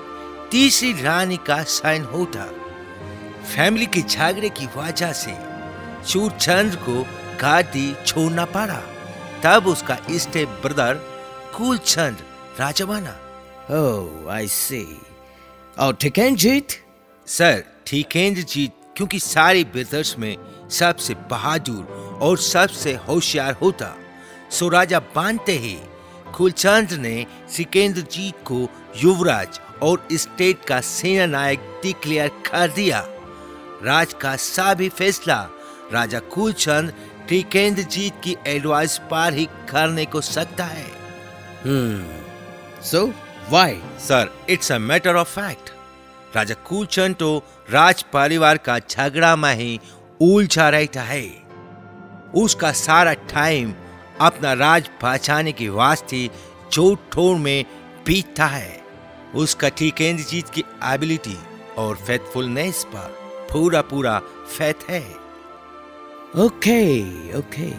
तीसरी 0.51 1.01
रानी 1.01 1.37
का 1.37 1.63
साइन 1.63 2.03
होता। 2.03 2.45
फैमिली 3.55 3.85
के 3.85 4.01
झगड़े 4.01 4.49
की 4.49 4.65
वजह 4.77 5.11
से 5.11 5.37
चूट 6.07 6.37
चंद 6.37 6.75
को 6.75 7.03
गादी 7.41 7.95
छोड़ना 8.05 8.45
पड़ा। 8.45 8.81
तब 9.43 9.67
उसका 9.67 9.97
स्टेप 10.11 10.49
ब्रदर 10.49 10.93
कुल 11.57 11.67
कुलचंद 11.67 12.17
राजा 12.59 12.85
बना। 12.85 13.19
ओह 13.71 14.33
आई 14.33 14.47
सी 14.47 15.01
और 15.79 15.95
टिकैनजीत 15.95 16.67
सर 17.27 17.63
ठीकेंद्र 17.87 18.41
जीत 18.41 18.71
क्योंकि 18.97 19.19
सारे 19.19 19.63
ब्रदर्स 19.63 20.19
में 20.19 20.37
सबसे 20.69 21.13
बहादुर 21.29 22.19
और 22.21 22.37
सबसे 22.37 22.93
होशियार 23.07 23.53
होता। 23.61 23.95
सो 24.51 24.67
राजा 24.69 24.99
बांधते 25.15 25.57
ही 25.57 25.77
कुलचंद 26.35 26.93
ने 26.93 27.25
सिकेंद्र 27.49 28.01
जीत 28.11 28.35
को 28.45 28.67
युवराज 29.03 29.59
और 29.83 30.07
स्टेट 30.13 30.65
का 30.65 30.79
सेना 30.81 31.25
नायक 31.27 31.59
डिक्लेयर 31.83 32.29
कर 32.45 32.71
दिया। 32.71 33.05
राज 33.83 34.13
का 34.13 34.35
सभी 34.35 34.89
फैसला 34.89 35.41
राजा 35.93 36.19
कुलचंद 36.33 36.93
टिकेंद्र 37.29 37.81
जीत 37.83 38.21
की 38.23 38.35
एडवाइस 38.47 38.97
पर 39.11 39.33
ही 39.33 39.45
करने 39.69 40.05
को 40.05 40.21
सकता 40.21 40.65
है। 40.65 40.85
हम्म 41.63 42.81
so 42.81 43.05
why 43.49 43.81
sir 43.99 44.31
it's 44.49 44.71
a 44.71 44.77
matter 44.79 45.15
of 45.15 45.29
fact 45.29 45.69
Raja 46.35 46.55
Kulchand 46.67 47.15
तो 47.15 47.37
राज 47.69 48.01
परिवार 48.13 48.57
का 48.57 48.77
झगड़ा 48.79 49.35
में 49.35 49.53
ही 49.55 49.79
उलझा 50.19 50.69
रहता 50.69 51.01
है। 51.01 51.25
उसका 52.35 52.71
सारा 52.71 53.13
टाइम 53.33 53.73
अपना 54.21 54.53
राज 54.53 54.89
बचाने 55.03 55.51
के 55.51 55.69
वास्ते 55.69 56.29
जोट 56.73 57.11
ठोड़ 57.11 57.37
में 57.37 57.65
बीतता 58.05 58.45
है। 58.45 58.81
उसका 59.35 59.69
ठीकेंद्र 59.69 60.23
जीत 60.23 60.49
की 60.49 60.63
एबिलिटी 60.85 61.37
और 61.77 61.95
फेथफुलनेस 61.97 62.83
पर 62.85 63.15
पूरा 63.51 63.81
पूरा 63.81 64.19
फेथ 64.49 64.89
है। 64.89 65.01
ओके 66.37 66.81
ओके 67.37 67.71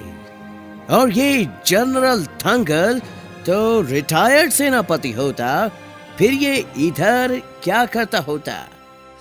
और 0.94 1.10
ये 1.10 1.44
जनरल 1.66 2.24
थंगल 2.44 3.00
तो 3.46 3.58
रिटायर्ड 3.82 4.52
सेनापति 4.52 5.12
होता 5.12 5.50
फिर 6.18 6.32
ये 6.32 6.56
इधर 6.78 7.38
क्या 7.64 7.84
करता 7.86 8.18
होता? 8.20 8.54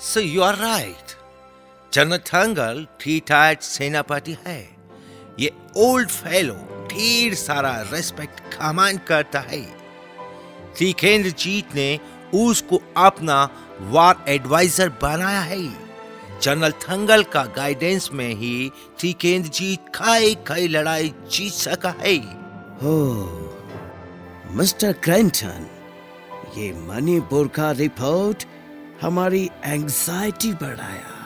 So 0.01 0.19
you 0.19 0.41
are 0.41 0.55
right 0.55 1.06
general 1.93 2.17
Thangal 2.27 2.85
retired 3.05 3.59
सेनापति 3.59 4.37
है। 4.47 4.59
ये 5.39 5.51
ओल्ड 5.77 6.09
फेलो 6.09 6.53
ढेर 6.91 7.33
सारा 7.35 7.71
रेस्पेक्ट 7.93 8.39
कमांड 8.53 8.99
करता 8.99 9.39
है। 9.39 9.61
सिकेंद्र 10.79 11.29
जीत 11.39 11.75
ने 11.75 11.99
उसको 12.35 12.81
अपना 12.97 13.37
वार 13.89 14.25
एडवाइजर 14.27 14.89
बनाया 15.01 15.41
है। 15.41 15.61
जनरल 16.41 16.71
थंगल 16.81 17.23
का 17.23 17.43
गाइडेंस 17.55 18.09
में 18.13 18.33
ही 18.35 18.71
सिकेंद्र 19.01 19.49
जीत 19.49 19.91
कई 19.95 20.35
कई 20.47 20.67
लड़ाई 20.67 21.13
जीत 21.31 21.53
सका 21.53 21.95
है। 21.99 22.17
ओह 22.85 24.55
मिस्टर 24.57 24.93
क्रेंटन, 25.03 25.67
ये 26.57 26.71
मणिपुर 26.87 27.47
का 27.47 27.71
रिपोर्ट 27.73 28.45
हमारी 29.01 29.49
एंजाइटी 29.65 30.53
बढ़ाया। 30.53 31.16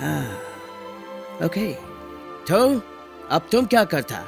हाँ। 0.00 1.46
ओके 1.46 1.72
तो 2.48 2.58
अब 3.30 3.48
तुम 3.52 3.66
क्या 3.66 3.84
करता? 3.84 4.24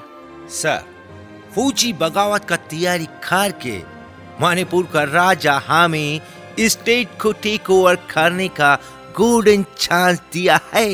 सर 0.51 0.85
फौजी 1.55 1.93
बगावत 2.01 2.45
का 2.45 2.57
तैयारी 2.71 3.07
करके 3.29 3.79
मणिपुर 4.43 4.87
का 4.93 5.03
राजा 5.05 5.57
हमें 5.67 6.21
स्टेट 6.61 7.09
को 7.23 7.33
टेक 7.43 7.71
ओवर 7.71 7.97
करने 8.11 8.49
का 8.59 8.75
गोल्डन 9.17 9.65
चांस 9.79 10.21
दिया 10.33 10.59
है। 10.75 10.91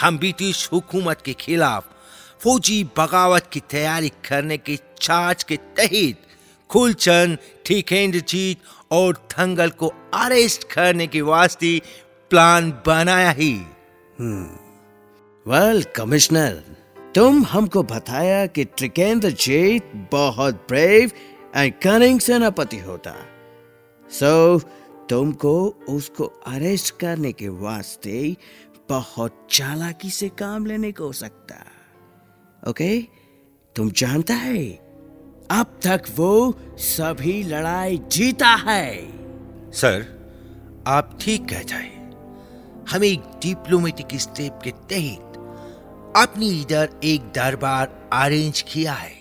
हम 0.00 0.18
ब्रिटिश 0.18 0.68
हुकूमत 0.72 1.20
के 1.24 1.32
खिलाफ 1.40 1.88
फौजी 2.42 2.82
बगावत 2.98 3.48
की 3.52 3.60
तैयारी 3.70 4.08
करने 4.28 4.56
के 4.58 4.78
चार्ज 5.00 5.42
के 5.42 5.56
तहत 5.78 6.22
कुलचंद 6.70 7.38
ठीकेंद्र 7.66 8.20
जीत 8.28 8.62
और 8.92 9.16
थंगल 9.32 9.70
को 9.80 9.92
अरेस्ट 10.14 10.64
करने 10.72 11.06
के 11.06 11.20
वास्ते 11.22 11.80
प्लान 12.34 12.70
बनाया 12.86 13.30
ही। 13.30 13.52
वेल 15.46 15.82
कमिश्नर 15.82 16.62
तुम 17.14 17.44
हमको 17.44 17.82
बताया 17.82 18.46
कि 18.46 18.64
त्रिकेंद्र 18.64 19.30
जीत 19.30 19.92
बहुत 20.12 20.54
ब्रेव 20.54 21.10
एंड 21.56 21.72
कनिंग 21.82 22.20
सेनापति 22.20 22.78
होता। 22.78 23.14
सो 24.10 24.58
so, 24.58 24.64
तुमको 25.08 25.54
उसको 25.88 26.24
अरेस्ट 26.46 26.94
करने 26.98 27.32
के 27.32 27.48
वास्ते 27.48 28.36
बहुत 28.88 29.46
चालाकी 29.50 30.10
से 30.10 30.28
काम 30.28 30.66
लेने 30.66 30.92
को 30.92 31.04
हो 31.04 31.12
सकता। 31.12 31.64
ओके 32.70 33.00
तुम 33.76 33.90
जानता 33.90 34.34
है? 34.34 34.66
अब 35.50 35.80
तक 35.86 36.02
वो 36.16 36.54
सभी 36.78 37.42
लड़ाई 37.42 38.00
जीता 38.08 38.54
है। 38.66 38.94
सर 39.72 40.06
आप 40.86 41.18
ठीक 41.20 41.48
कहता 41.48 41.76
है 41.76 41.93
हमें 42.90 43.08
एक 43.08 43.20
डिप्लोमेटिक 43.42 44.20
स्टेप 44.20 44.58
के 44.64 44.70
तहत 44.70 45.30
अपनी 46.16 46.48
इधर 46.60 47.00
एक 47.04 47.20
दरबार 47.20 48.10
अरेंज 48.12 48.60
किया 48.62 48.92
है, 48.92 49.14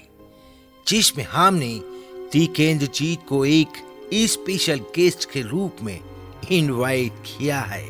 जिसमें 0.88 1.25
हमने 1.25 1.79
तिकेंद्र 2.32 2.86
जीत 2.86 3.25
को 3.29 3.46
एक 3.46 3.67
स्पेशल 4.13 4.79
गेस्ट 4.96 5.32
के 5.32 5.41
रूप 5.41 5.77
में 5.84 6.00
इनवाइट 6.51 7.24
किया 7.27 7.60
है 7.60 7.86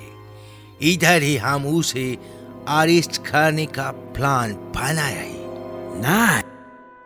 इधर 0.82 1.22
ही 1.22 1.38
हम 1.38 1.66
उसे 1.68 2.18
अरेस्ट 2.68 3.18
करने 3.18 3.66
का 3.66 3.92
प्लान 3.92 4.54
बनाया 4.54 5.22
है 5.22 5.42
Nice. 5.94 6.44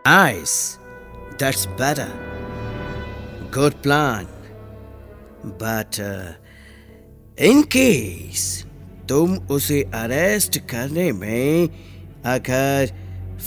Nice. 0.05 0.79
That's 1.37 1.65
better. 1.65 2.07
Good 3.51 3.81
plan. 3.83 4.27
In 7.41 7.59
case 7.65 8.43
तुम 9.09 9.33
उसे 9.47 9.81
अरेस्ट 9.93 10.57
करने 10.69 11.11
में 11.11 11.69
अगर 12.25 12.93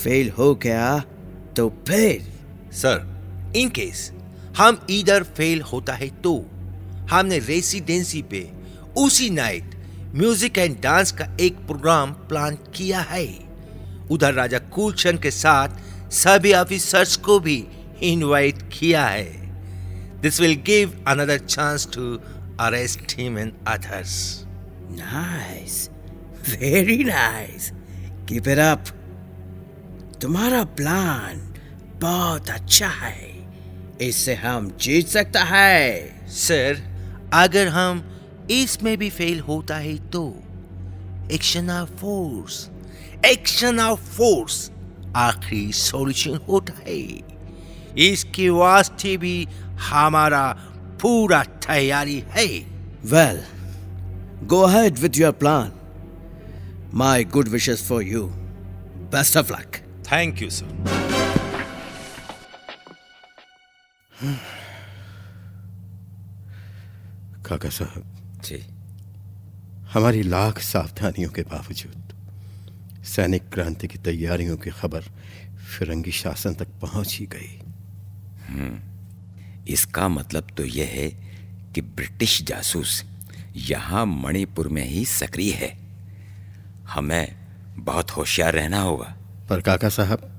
फेल 0.02 0.30
हो 0.30 0.54
गया 0.54 0.98
तो 1.56 1.68
फिर 1.88 2.28
सर 2.72 3.52
इन 3.56 3.68
केस 3.68 4.12
हम 4.56 4.86
इधर 4.90 5.22
फेल 5.22 5.62
होता 5.62 5.92
है 5.92 6.08
तो 6.22 6.34
हमने 7.10 7.38
रेसिडेंसी 7.38 8.22
पे 8.22 8.46
उसी 8.96 9.30
नाइट 9.30 9.74
म्यूज़िक 10.14 10.58
एंड 10.58 10.80
डांस 10.80 11.12
का 11.12 11.36
एक 11.40 11.56
प्रोग्राम 11.66 12.12
प्लान 12.28 12.58
किया 12.74 13.00
है। 13.00 13.26
उधर 14.10 14.34
राजा 14.34 14.58
कुलचंद 14.58 15.22
के 15.22 15.30
साथ 15.30 15.68
सभी 16.12 16.52
ऑफिसर्स 16.52 17.16
को 17.16 17.40
भी 17.40 17.64
इनवाइट 18.02 18.62
किया 18.72 19.06
है। 19.06 19.30
This 20.20 20.40
will 20.40 20.54
give 20.66 21.04
another 21.08 21.38
chance 21.38 21.88
to 21.94 22.18
arrest 22.60 23.12
him 23.18 23.38
and 23.38 23.52
others 23.68 24.44
nice 24.90 25.88
very 26.48 27.04
nice 27.04 27.70
keep 28.28 28.48
it 28.48 28.58
up 28.58 28.84
तुम्हारा 30.22 30.62
प्लान 30.64 31.40
बहुत 32.00 32.50
अच्छा 32.50 32.88
है। 32.88 33.28
इससे 34.00 34.34
हम 34.34 34.70
जीत 34.80 35.08
सकता 35.08 35.42
है। 35.44 36.26
सर 36.28 36.82
अगर 37.34 37.68
हम 37.68 38.04
इसमें 38.50 38.96
भी 38.98 39.10
फेल 39.10 39.40
होता 39.40 39.76
है 39.76 39.96
तो 40.10 40.22
action 41.32 41.70
of 41.70 41.90
force 41.90 42.68
action 43.26 43.80
of 43.80 44.00
force 44.00 44.70
आखिरी 45.16 45.72
सॉल्यूशन 45.72 46.40
होता 46.48 46.72
है। 46.86 47.00
इसके 47.98 48.48
वास्ते 48.50 49.16
भी 49.16 49.48
हमारा 49.90 50.42
पूरा 51.02 51.42
तैयारी 51.66 52.18
है। 52.30 52.46
Well 53.10 53.42
go 54.46 54.60
ahead 54.62 54.98
with 54.98 55.18
your 55.18 55.32
plan 55.32 55.72
my 56.94 57.24
good 57.34 57.48
wishes 57.48 57.86
for 57.88 58.02
you 58.02 58.26
best 59.12 59.36
of 59.36 59.52
luck 59.52 59.76
thank 60.12 60.42
you 60.42 60.50
sir 60.50 60.78
Kaka 67.46 67.68
Sahab 67.70 68.04
ji. 68.44 68.58
हमारी 69.92 70.22
लाख 70.22 70.58
सावधानियों 70.62 71.30
के 71.30 71.42
बावजूद 71.42 72.12
सैनिक 73.06 73.48
क्रांति 73.52 73.88
की 73.88 73.98
तैयारियों 73.98 74.56
की 74.56 74.70
खबर 74.70 75.02
फिरंगी 75.70 76.12
शासन 76.12 76.54
तक 76.54 76.68
पहुँच 76.82 77.16
ही 77.20 77.26
गई। 77.26 77.50
इसका 79.68 80.08
मतलब 80.08 80.46
तो 80.56 80.64
यह 80.64 80.86
है 80.86 81.08
कि 81.74 81.80
ब्रिटिश 81.80 82.42
जासूस 82.42 83.04
यहाँ 83.56 84.06
मणिपुर 84.06 84.68
में 84.68 84.84
ही 84.84 85.04
सक्रिय 85.04 85.52
है। 85.52 85.78
हमें 86.88 87.34
बहुत 87.76 88.10
होशियार 88.10 88.54
रहना 88.54 88.80
होगा। 88.80 89.16
पर 89.48 89.60
काका 89.60 89.88
साहब 89.88 90.30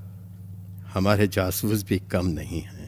हमारे 0.94 1.28
जासूस 1.28 1.84
भी 1.84 1.98
कम 1.98 2.26
नहीं 2.26 2.60
हैं। 2.60 2.82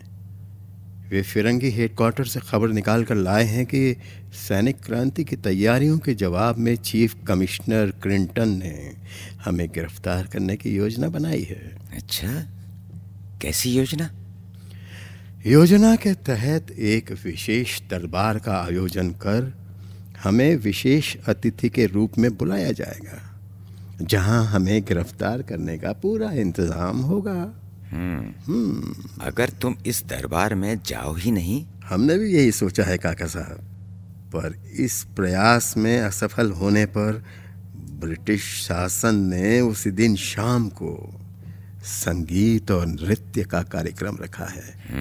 वे 1.09 1.23
फिरंगी 1.23 1.71
हेडक्वार्टर 1.71 2.25
से 2.25 2.41
खबर 2.41 2.69
निकाल 2.69 3.05
कर 3.05 3.15
लाए 3.15 3.45
हैं 3.45 3.67
कि 3.67 3.97
सैनिक 4.35 4.81
क्रांति 4.81 5.25
की 5.25 5.37
तैयारियों 5.37 5.99
के 5.99 6.15
जवाब 6.15 6.59
में 6.59 6.77
चीफ 6.77 7.17
कमिश्नर 7.29 7.91
क्लिंटन 7.91 8.49
ने 8.49 8.97
हमें 9.45 9.69
गिरफ़्तार 9.69 10.27
करने 10.27 10.57
की 10.57 10.77
योजना 10.77 11.09
बनाई 11.09 11.43
है। 11.43 11.79
अच्छा 11.97 12.47
कैसी 13.43 13.71
योजना? 13.71 14.11
योजना 15.47 15.97
के 15.97 16.15
तहत 16.15 16.71
एक 16.71 17.13
विशेष 17.25 17.81
दरबार 17.81 18.39
का 18.39 18.65
आयोजन 18.65 19.11
कर 19.11 19.55
हमें 20.23 20.57
विशेष 20.57 21.17
अतिथि 21.29 21.69
के 21.69 21.87
रूप 21.87 22.13
में 22.19 22.37
बुलाया 22.37 22.73
जाएगा 22.73 23.39
जहाँ 24.03 24.47
हमें 24.47 24.83
गिरफ़्तार 24.83 25.43
करने 25.43 25.79
का 25.79 25.93
पूरा 25.93 26.33
इंतज़ाम 26.33 27.01
होगा। 27.01 27.55
हम्म। 27.91 28.95
अगर 29.21 29.49
तुम 29.49 29.77
इस 29.87 30.05
दरबार 30.07 30.55
में 30.55 30.81
जाओ 30.87 31.15
ही 31.15 31.31
नहीं। 31.31 31.67
हमने 31.89 32.19
भी 32.19 32.33
यही 32.33 32.53
सोचा 32.53 32.85
है 32.85 32.99
काका 32.99 33.27
साहब। 33.27 33.61
पर 34.29 34.63
इस 34.77 35.07
प्रयास 35.17 35.75
में 35.77 36.01
असफल 36.01 36.51
होने 36.51 36.87
पर 36.87 37.25
ब्रिटिश 38.01 38.43
शासन 38.43 39.15
ने 39.15 39.61
उसी 39.61 39.91
दिन 39.91 40.17
शाम 40.17 40.69
को 40.69 41.21
संगीत 41.85 42.71
और 42.71 42.87
नृत्य 42.87 43.43
का 43.43 43.63
कार्यक्रम 43.63 44.17
रखा 44.23 44.45
है। 44.45 44.95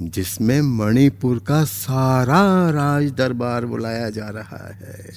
जिसमें 0.00 0.60
मणिपुर 0.60 1.38
का 1.38 1.64
सारा 1.64 2.70
राज 2.70 3.10
दरबार 3.10 3.66
बुलाया 3.66 4.10
जा 4.10 4.28
रहा 4.28 4.74
है। 4.74 5.14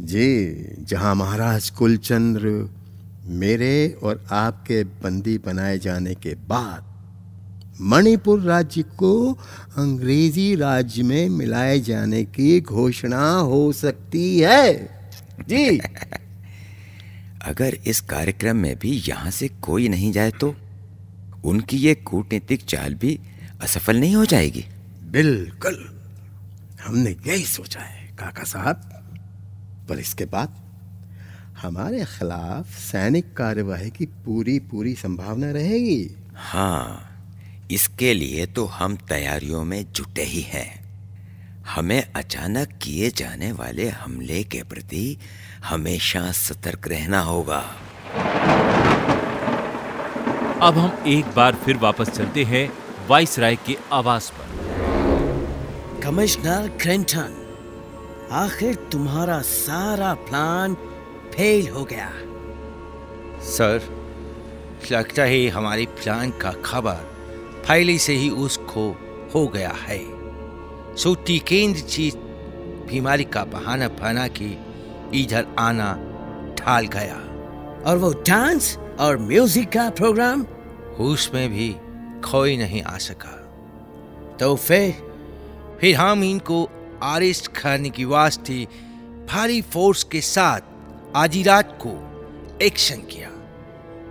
जी, 0.00 0.66
जहाँ 0.84 1.14
महाराज 1.14 1.70
कुलचंद्र 1.70 2.70
मेरे 3.24 3.98
और 4.02 4.24
आपके 4.30 4.84
बंदी 4.84 5.38
बनाए 5.38 5.78
जाने 5.78 6.14
के 6.14 6.34
बाद 6.34 6.84
मणिपुर 7.80 8.40
राज्य 8.40 8.82
को 8.82 9.32
अंग्रेज़ी 9.76 10.54
राज्य 10.54 11.02
में 11.02 11.28
मिलाए 11.28 11.80
जाने 11.80 12.24
की 12.24 12.60
घोषणा 12.60 13.30
हो 13.30 13.72
सकती 13.72 14.40
है। 14.40 14.88
जी। 15.48 15.78
अगर 17.46 17.74
इस 17.86 18.00
कार्यक्रम 18.00 18.56
में 18.56 18.78
भी 18.78 19.02
यहाँ 19.08 19.30
से 19.30 19.48
कोई 19.48 19.88
नहीं 19.88 20.12
जाए 20.12 20.30
तो 20.30 20.54
उनकी 21.44 21.76
ये 21.76 21.94
कूटनीतिक 21.94 22.62
चाल 22.62 22.94
भी 22.94 23.20
असफल 23.66 23.96
नहीं 23.96 24.16
हो 24.16 24.24
जाएगी। 24.24 24.64
बिल्कुल। 25.10 25.78
हमने 26.84 27.16
यही 27.26 27.44
सोचा 27.44 27.80
है 27.80 28.06
काका 28.18 28.44
साहब। 28.44 28.82
पर 29.88 29.98
इसके 29.98 30.24
बाद 30.24 30.54
हमारे 31.58 32.04
खिलाफ 32.04 32.78
सैनिक 32.78 33.32
कार्यवाही 33.36 33.90
की 33.90 34.06
पूरी 34.06 34.58
पूरी 34.58 34.94
संभावना 34.94 35.50
रहेगी। 35.50 36.16
हाँ 36.36 37.12
इसके 37.70 38.14
लिए 38.14 38.46
तो 38.46 38.64
हम 38.64 38.96
तैयारियों 39.08 39.64
में 39.64 39.92
जुटे 39.92 40.22
ही 40.22 40.40
हैं। 40.40 40.68
हमें 41.66 42.02
अचानक 42.16 42.78
किए 42.82 43.10
जाने 43.10 43.52
वाले 43.52 43.88
हमले 43.88 44.42
के 44.44 44.62
प्रति 44.62 45.18
हमेशा 45.64 46.32
सतर्क 46.32 46.88
रहना 46.88 47.20
होगा। 47.20 47.62
अब 50.62 50.78
हम 50.78 51.04
एक 51.06 51.34
बार 51.36 51.54
फिर 51.54 51.76
वापस 51.76 52.10
चलते 52.10 52.44
हैं 52.44 52.68
वाइस 53.08 53.38
राय 53.38 53.56
के 53.56 53.76
आवास 53.92 54.30
पर। 54.30 56.00
कमिश्नर 56.04 56.68
क्लिंटन 56.82 57.34
आखिर 58.32 58.74
तुम्हारा 58.74 59.40
सारा 59.40 60.14
प्लान 60.14 60.74
फेल 61.34 61.68
हो 61.68 61.84
गया। 61.84 62.10
सर 63.42 63.88
लगता 64.92 65.22
है 65.22 65.48
हमारे 65.48 65.86
प्लान 65.86 66.30
का 66.30 66.52
खबर 66.64 66.98
पहले 67.68 67.98
से 67.98 68.12
ही 68.12 68.30
उसको 68.30 68.88
हो 69.34 69.46
गया 69.46 69.72
है। 69.80 70.00
सो 70.96 71.14
टिकेंद्र 71.14 71.80
जी 71.80 72.10
बीमारी 72.90 73.24
का 73.24 73.44
बहाना 73.44 73.88
बना 73.88 74.28
के 74.28 74.50
इधर 75.20 75.46
आना 75.58 75.92
ढाल 76.58 76.86
गया। 76.86 77.22
और 77.86 77.98
वो 77.98 78.12
डांस 78.26 78.78
और 79.00 79.18
म्यूज़िक 79.18 79.68
का 79.68 79.90
प्रोग्राम? 79.90 80.46
उसमें 81.00 81.48
भी 81.50 81.74
कोई 82.24 82.56
नहीं 82.56 82.82
आ 82.82 82.98
सका। 82.98 83.42
तो 84.40 84.56
फिर 84.56 85.16
फिर 85.80 85.96
हम 85.96 86.24
इनको 86.24 86.64
अरेस्ट 87.02 87.46
करने 87.46 87.90
की 87.90 88.04
वास्ते 88.04 88.68
भारी 89.30 89.62
फोर्स 89.62 90.04
के 90.04 90.20
साथ 90.20 90.60
आधी 91.16 91.42
रात 91.42 91.78
को 91.86 91.92
एक्शन 92.62 92.96
किया। 92.96 93.28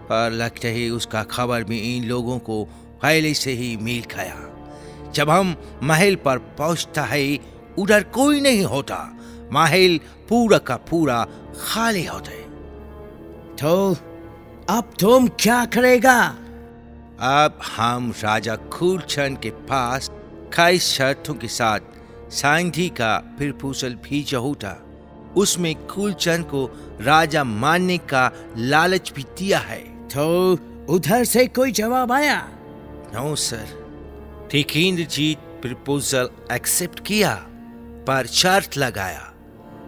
पर 0.10 0.32
लगता 0.32 0.68
है 0.68 0.90
उसका 0.90 1.24
खबर 1.24 1.64
भी 1.64 1.98
इन 1.98 2.04
लोगों 2.04 2.40
को 2.40 2.64
पहले 3.02 3.34
से 3.34 3.52
ही 3.52 3.78
मिल 3.78 4.04
गया। 4.16 4.52
जब 5.12 5.30
हम 5.30 5.56
महल 5.84 6.16
पर 6.16 6.38
पहुँचता 6.38 7.04
है, 7.04 7.40
उधर 7.78 8.04
कोई 8.04 8.42
नहीं 8.42 8.64
होता। 8.64 9.18
महल 9.54 10.00
पूरा 10.30 10.58
का 10.58 10.76
पूरा 10.76 11.28
खाली 11.60 12.06
होता 12.06 12.32
है। 12.32 12.44
तो 13.56 13.98
अब 14.70 14.94
तुम 15.00 15.28
क्या 15.28 15.66
करेगा? 15.66 16.36
अब 17.20 17.60
हम 17.78 18.14
राजा 18.24 18.56
खूरचंद 18.56 19.38
के 19.40 19.50
पास 19.50 20.12
कई 20.58 20.80
शर्तों 20.80 21.34
के 21.34 21.48
साथ 21.48 21.80
सांधी 22.32 22.90
का 22.90 23.18
प्रपोजल 23.18 23.94
भेजा 23.94 24.38
होता 24.38 24.82
उसमें 25.38 25.88
खूलचंद 25.88 26.46
को 26.46 26.66
राजा 27.02 27.44
मानने 27.44 27.98
का 27.98 28.32
लालच 28.58 29.12
भी 29.16 29.24
दिया 29.24 29.60
है। 29.60 29.80
तो 30.08 30.58
उधर 30.90 31.24
से 31.24 31.48
कोई 31.48 31.72
जवाब 31.72 32.12
आया? 32.12 32.50
No 33.16 33.36
sir. 33.36 34.48
Tikendrajit 35.04 35.38
proposal 35.38 36.30
accept 36.52 37.00
किया 37.00 37.36
पर 38.08 38.26
शर्त 38.26 38.78
लगाया। 38.78 39.34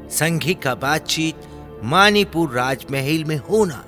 संघी 0.09 0.53
का 0.53 0.75
बातचीत 0.75 1.35
मानीपुर 1.83 2.49
राजमहल 2.49 3.23
में 3.23 3.37
होना। 3.37 3.83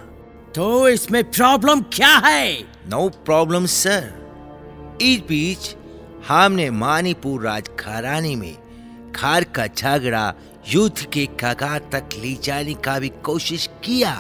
तो 0.56 0.90
इसमें 0.90 1.32
प्रॉब्लम 1.32 1.82
क्या 1.82 2.18
है? 2.18 2.79
नो 2.92 3.08
प्रॉब्लम 3.26 3.66
सर 3.66 4.98
इस 5.02 5.20
बीच 5.20 5.76
हमने 6.28 6.70
मानीपुर 6.70 7.42
राज 7.42 7.70
घराने 7.80 8.36
में 8.36 9.12
खार 9.16 9.44
का 9.56 9.66
झगड़ा 9.68 10.34
युद्ध 10.70 11.06
के 11.06 11.26
कगार 11.40 11.90
तक 11.92 12.16
ले 12.18 12.34
जाने 12.44 12.74
का 12.74 12.98
भी 13.00 13.10
कोशिश 13.24 13.70
किया। 13.84 14.14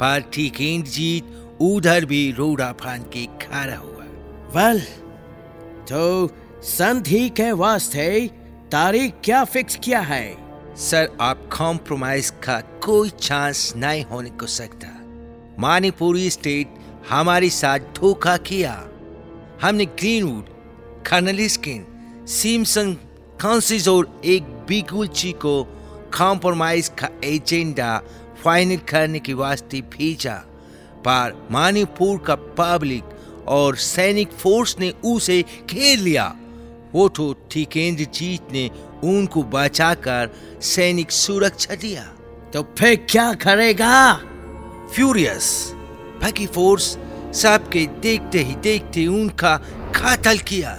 पर 0.00 0.24
टिकेंद्र 0.34 0.90
जीत 0.90 1.58
उधर 1.60 2.04
भी 2.04 2.32
रोड़ा 2.32 2.72
फान 2.72 3.02
के 3.16 3.26
खड़ा 3.42 3.76
हुआ। 3.76 4.04
वेल 4.56 4.80
तो 5.88 6.28
संधि 6.62 7.28
के 7.30 7.50
वास्ते 7.52 8.26
तारीख 8.72 9.14
क्या 9.24 9.44
फिक्स 9.44 9.76
किया 9.76 10.00
है? 10.00 10.36
सर 10.76 11.16
आप 11.20 11.48
कॉम्प्रोमाइज 11.58 12.30
का 12.44 12.60
कोई 12.84 13.10
चांस 13.10 13.72
नहीं 13.76 14.04
होने 14.04 14.30
को 14.30 14.46
सकता। 14.46 14.88
मानीपुरी 15.58 16.30
स्टेट 16.30 16.80
हमारे 17.10 17.50
साथ 17.50 17.78
धोखा 17.78 18.36
किया। 18.36 18.72
हमने 19.62 19.84
ग्रीनवुड 19.86 20.44
कर्नलिस्किन 21.06 21.86
सिमसन 22.28 22.92
काउंसिस 23.40 23.88
और 23.88 24.20
एक 24.24 24.42
बिगुलची 24.42 25.32
को 25.32 25.62
कॉम्प्रोमाइज 26.18 26.88
का 26.88 27.08
एजेंडा 27.24 28.02
फाइनल 28.44 28.76
करने 28.76 29.18
के 29.18 29.34
वास्ते 29.34 29.80
भेजा। 29.80 30.34
पर 30.98 31.48
मानीपुर 31.50 32.18
का 32.18 32.34
पब्लिक 32.34 33.04
और 33.48 33.76
सैनिक 33.76 34.32
फोर्स 34.32 34.76
ने 34.78 34.90
उसे 35.04 35.44
घेर 35.70 35.98
लिया। 35.98 36.36
वो 36.92 37.08
तो 37.08 37.32
टिकेंद्र 37.32 38.04
जीत 38.04 38.52
ने 38.52 38.70
उनको 39.04 39.42
बचाकर 39.42 40.30
सैनिक 40.62 41.10
सुरक्षा 41.10 41.74
दिया। 41.74 42.02
तो 42.54 42.62
फिर 42.78 43.06
क्या 43.10 43.32
करेगा? 43.34 44.14
फ्यूरियस 44.94 45.74
बाकी 46.22 46.46
फोर्स 46.46 46.84
सबके 47.32 47.86
देखते 48.00 48.38
ही 48.38 48.54
देखते 48.54 49.06
उनका 49.06 49.56
कत्ल 49.96 50.38
किया। 50.38 50.72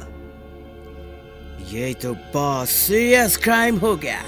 ये 1.72 1.94
तो 1.94 2.14
बहुत 2.34 2.70
सीरियस 2.70 3.38
क्राइम 3.38 3.78
हो 3.78 3.96
गया। 3.96 4.22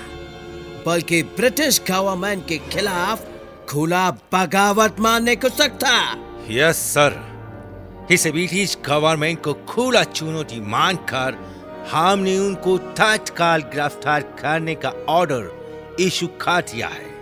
बल्कि 0.85 1.21
ब्रिटिश 1.37 1.81
गवर्नमेंट 1.89 2.45
के 2.47 2.57
खिलाफ 2.71 3.25
खुला 3.69 4.09
बगावत 4.33 4.99
मानने 4.99 5.35
को 5.35 5.49
सकता 5.49 5.91
यस 6.49 6.77
सर 6.93 8.07
इस 8.11 8.27
ब्रिटिश 8.27 8.77
गवर्नमेंट 8.85 9.43
को 9.43 9.53
खुला 9.67 10.03
चुनौती 10.03 10.59
मानकर 10.59 11.37
हमने 11.91 12.37
उनको 12.39 12.77
तत्काल 12.97 13.61
गिरफ़्तार 13.73 14.21
करने 14.41 14.75
का 14.75 14.89
ऑर्डर 15.09 15.95
इशू 15.99 16.27
कर 16.41 16.61
दिया 16.61 16.87
है। 16.87 17.13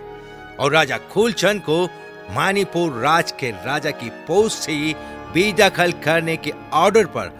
और 0.60 0.72
राजा 0.72 0.98
खूलचंद 1.12 1.62
को 1.62 1.86
मानीपुर 2.30 2.92
राज 2.92 3.32
के 3.32 3.50
राजा 3.50 3.90
की 3.90 4.08
पोस्ट 4.10 4.58
से 4.58 4.94
बेदखल 5.34 5.92
करने 5.92 6.36
के 6.36 6.52
ऑर्डर 6.72 7.06
पर 7.06 7.30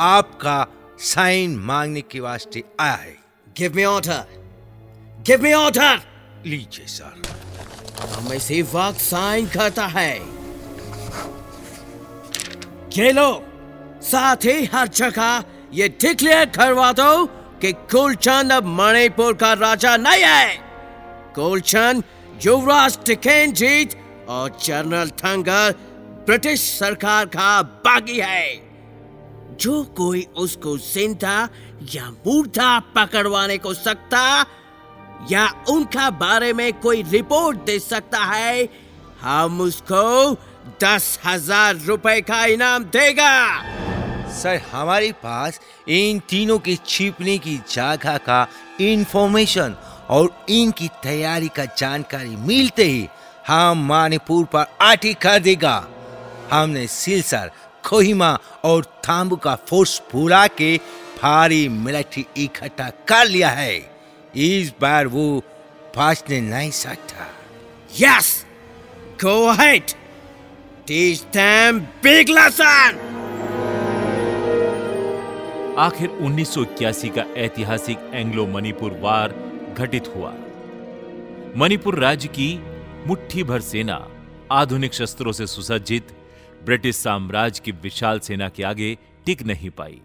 आपका 0.00 0.66
साइन 0.98 1.56
मांगने 1.56 2.00
के 2.00 2.20
वास्ते 2.20 2.62
आया 2.80 2.92
है। 2.92 3.16
Give 3.58 3.74
me 3.76 3.84
order 3.84 4.24
give 5.26 5.42
me 5.42 5.52
order 5.52 6.00
लीजिए 6.46 6.86
सर। 6.86 7.22
हम 8.08 8.32
इसी 8.32 8.62
वक्त 8.62 8.98
साइन 8.98 9.46
करता 9.46 9.86
है। 9.86 10.16
ये 12.98 13.12
लो। 13.12 13.30
साथ 14.02 14.36
ही 14.36 14.64
हर 14.64 14.88
जगह 14.88 15.44
ये 15.72 15.88
डिक्लेयर 15.88 16.44
करवा 16.44 16.92
दो 16.92 17.26
कि 17.60 17.72
कुलचंद 17.72 18.52
अब 18.52 18.64
मणिपुर 18.64 19.34
का 19.34 19.52
राजा 19.52 19.96
नहीं 19.96 20.22
है। 20.22 20.54
कुलचंद 21.34 22.04
युवराज 22.46 22.98
टिकेन 23.06 23.52
जीत 23.52 24.01
और 24.28 24.58
जनरल 24.64 25.10
थंगर 25.18 25.74
ब्रिटिश 26.26 26.60
सरकार 26.70 27.26
का 27.26 27.62
बागी 27.62 28.18
है। 28.18 28.72
जो 29.60 29.82
कोई 29.96 30.26
उसको 30.36 30.76
ज़िंदा 30.78 31.48
या 31.94 32.10
मुर्दा 32.26 32.78
पकड़वाने 32.96 33.58
को 33.58 33.74
सकता 33.74 34.24
या 35.30 35.46
उनका 35.70 36.08
बारे 36.12 36.52
में 36.52 36.72
कोई 36.80 37.02
रिपोर्ट 37.02 37.58
दे 37.66 37.78
सकता 37.78 38.18
है, 38.24 38.68
हम 39.20 39.60
उसको 39.60 40.32
दस 40.82 41.18
हज़ार 41.24 41.76
रुपए 41.76 42.20
का 42.20 42.44
इनाम 42.46 42.84
देगा। 42.86 43.32
सर, 44.32 44.60
हमारे 44.72 45.12
पास 45.14 45.60
इन 45.88 46.18
तीनों 46.28 46.58
के 46.58 46.76
छिपने 46.86 47.36
की 47.38 47.56
जगह 47.70 48.16
का 48.18 48.46
इंफॉर्मेशन 48.80 49.76
और 50.10 50.30
इनकी 50.50 50.88
तैयारी 51.02 51.48
का 51.48 51.64
जानकारी 51.78 52.36
मिलते 52.38 52.84
ही 52.84 53.08
हम 53.48 53.86
मणिपुर 53.86 54.44
पर 54.44 54.64
आटी 54.80 55.12
कर 55.14 55.38
देगा। 55.38 55.76
हमने 56.52 56.86
सिलसर 56.86 57.50
कोहिमा 57.88 58.38
और 58.64 58.84
थाम्बू 59.08 59.36
का 59.36 59.54
फोर्स 59.68 60.02
बुला 60.12 60.46
के 60.46 60.76
भारी 61.22 61.68
मिलिट्री 61.68 62.24
इकट्ठा 62.36 62.88
कर 63.08 63.26
लिया 63.26 63.48
है। 63.50 63.76
इस 64.34 64.72
बार 64.80 65.06
वो 65.06 65.42
बचने 65.98 66.40
नहीं 66.40 66.70
सकता। 66.70 67.26
Yes 68.00 68.44
go 69.24 69.34
ahead 69.46 69.90
teach 70.86 71.20
them 71.36 71.80
big 71.80 72.28
lesson 72.28 73.08
आखिर 75.78 76.08
1981 76.08 77.08
का 77.08 77.24
ऐतिहासिक 77.36 78.10
एंग्लो 78.14 78.46
मणिपुर 78.46 78.98
वार 79.00 79.34
घटित 79.78 80.12
हुआ। 80.16 80.32
मणिपुर 81.56 81.98
राज्य 81.98 82.28
की 82.28 82.48
मुट्ठी 83.06 83.42
भर 83.42 83.60
सेना 83.60 83.94
आधुनिक 84.52 84.94
शस्त्रों 84.94 85.32
से 85.32 85.46
सुसज्जित 85.46 86.10
ब्रिटिश 86.64 86.96
साम्राज्य 86.96 87.62
की 87.64 87.72
विशाल 87.72 88.18
सेना 88.18 88.48
के 88.48 88.62
आगे 88.62 88.96
टिक 89.26 89.42
नहीं 89.42 89.70
पाई। 89.70 90.00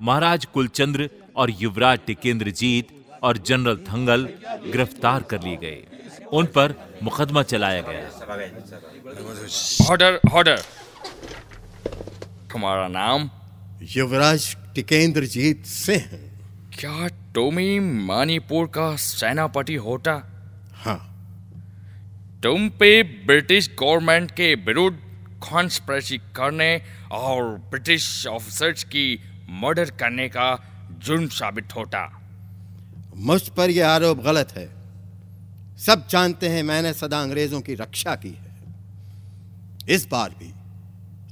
महाराज 0.00 0.44
कुलचंद्र 0.44 1.08
और 1.36 1.50
युवराज 1.50 1.98
टिकेंद्र 2.06 2.50
जीत 2.50 2.88
और 3.22 3.38
जनरल 3.38 3.76
थंगल 3.88 4.28
गिरफ़्तार 4.66 5.22
कर 5.22 5.42
लिए 5.42 5.56
गए। 5.56 5.82
उन 6.32 6.46
पर 6.46 6.74
मुकदमा 7.02 7.42
चलाया 7.42 7.82
गया। 7.82 8.04
ऑर्डर 9.90 10.20
ऑर्डर 10.32 10.62
तुम्हारा 12.52 12.88
नाम? 12.88 13.30
युवराज 13.96 14.56
टिकेंद्र 14.74 15.24
जीत 15.26 15.64
सिंह 15.66 16.04
क्या 16.78 17.08
टोमी 17.34 17.78
मानीपुर 17.80 18.66
का 18.66 18.94
सेनापति 18.96 19.74
होता? 19.74 20.12
हाँ। 20.74 21.09
तुम 22.42 22.68
पे 22.68 23.02
ब्रिटिश 23.02 23.70
गवर्नमेंट 23.80 24.30
के 24.30 24.54
विरुद्ध 24.54 24.98
कॉन्स्परेसी 25.50 26.18
करने 26.18 26.82
और 27.12 27.42
ब्रिटिश 27.44 28.26
ऑफिसर्स 28.26 28.84
की 28.84 29.20
मर्डर 29.50 29.90
करने 29.90 30.28
का 30.28 30.46
जुर्म 31.04 31.26
साबित 31.26 31.76
होता। 31.76 32.20
मुझ 33.16 33.48
पर 33.48 33.70
यह 33.70 33.88
आरोप 33.88 34.22
गलत 34.22 34.52
है। 34.52 34.66
सब 35.78 36.08
जानते 36.08 36.48
हैं 36.48 36.62
मैंने 36.62 36.92
सदा 36.92 37.20
अंग्रेज़ों 37.20 37.60
की 37.60 37.74
रक्षा 37.74 38.14
की 38.14 38.30
है। 38.30 38.56
इस 39.88 40.08
बार 40.10 40.30
भी 40.30 40.52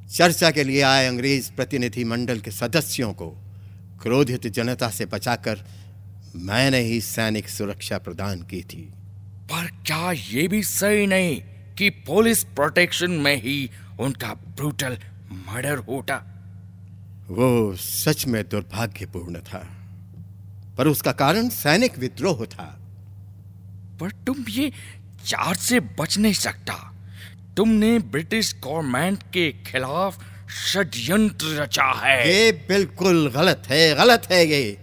चर्चा 0.09 0.51
के 0.51 0.65
लिए 0.65 0.83
आए 0.83 1.07
अंग्रेज़ 1.07 1.53
प्रतिनिधि 1.53 2.05
मंडल 2.05 2.39
के 2.39 2.51
सदस्यों 2.51 3.13
को 3.13 3.31
क्रोधित 4.03 4.47
जनता 4.47 4.89
से 4.89 5.07
बचाकर 5.07 5.65
मैंने 6.37 6.81
ही 6.81 7.01
सैनिक 7.01 7.49
सुरक्षा 7.49 7.99
प्रदान 7.99 8.43
की 8.43 8.63
थी। 8.63 8.93
पर 9.53 9.67
क्या 9.87 10.13
ये 10.13 10.49
भी 10.49 10.63
सही 10.63 11.07
नहीं 11.07 11.41
कि 11.79 11.91
पुलिस 11.91 12.45
प्रोटेक्शन 12.45 13.11
में 13.11 13.37
ही 13.37 13.71
उनका 14.01 14.29
ब्रूटल 14.29 14.99
मर्डर 15.33 15.77
होता? 15.79 16.17
वो 17.29 17.77
सच 17.77 18.27
में 18.27 18.43
दुर्भाग्यपूर्ण 18.49 19.41
था 19.41 19.59
पर 20.79 20.89
उसका 20.89 21.13
कारण 21.13 21.49
सैनिक 21.49 21.99
विद्रोह 21.99 22.45
था। 22.45 22.65
पर 24.01 24.11
तुम 24.11 24.45
ये 24.49 24.73
चार्ज 25.25 25.59
से 25.59 25.81
बच 25.81 26.19
नहीं 26.19 26.33
सकता। 26.33 26.75
तुमने 27.57 27.99
ब्रिटिश 27.99 28.55
गवर्नमेंट 28.65 29.23
के 29.23 29.53
खिलाफ 29.53 30.23
षड्यंत्र 30.51 31.47
रचा 31.63 31.85
है। 31.85 32.35
ये 32.35 32.53
बिल्कुल 32.53 33.31
गलत 33.31 33.63
है 33.69 33.95
गलत 33.95 34.29
है 34.33 34.47
ये। 34.47 34.79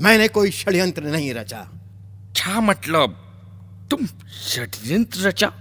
मैंने 0.00 0.28
कोई 0.28 0.50
षड्यंत्र 0.50 1.02
नहीं 1.02 1.34
रचा। 1.34 1.62
क्या 2.36 2.60
मतलब? 2.60 3.21
तुम 3.92 4.06
षड्यंत्र 4.42 5.26
रचा। 5.28 5.52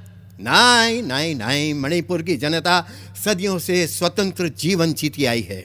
नहीं 0.42 1.02
नहीं 1.04 1.34
नहीं 1.36 1.74
मणिपुर 1.74 2.22
की 2.22 2.36
जनता 2.38 2.76
सदियों 3.26 3.58
से 3.60 3.88
स्वतंत्र 3.88 4.48
जीवन 4.58 4.94
जीती 4.94 5.26
आई 5.26 5.42
है। 5.42 5.62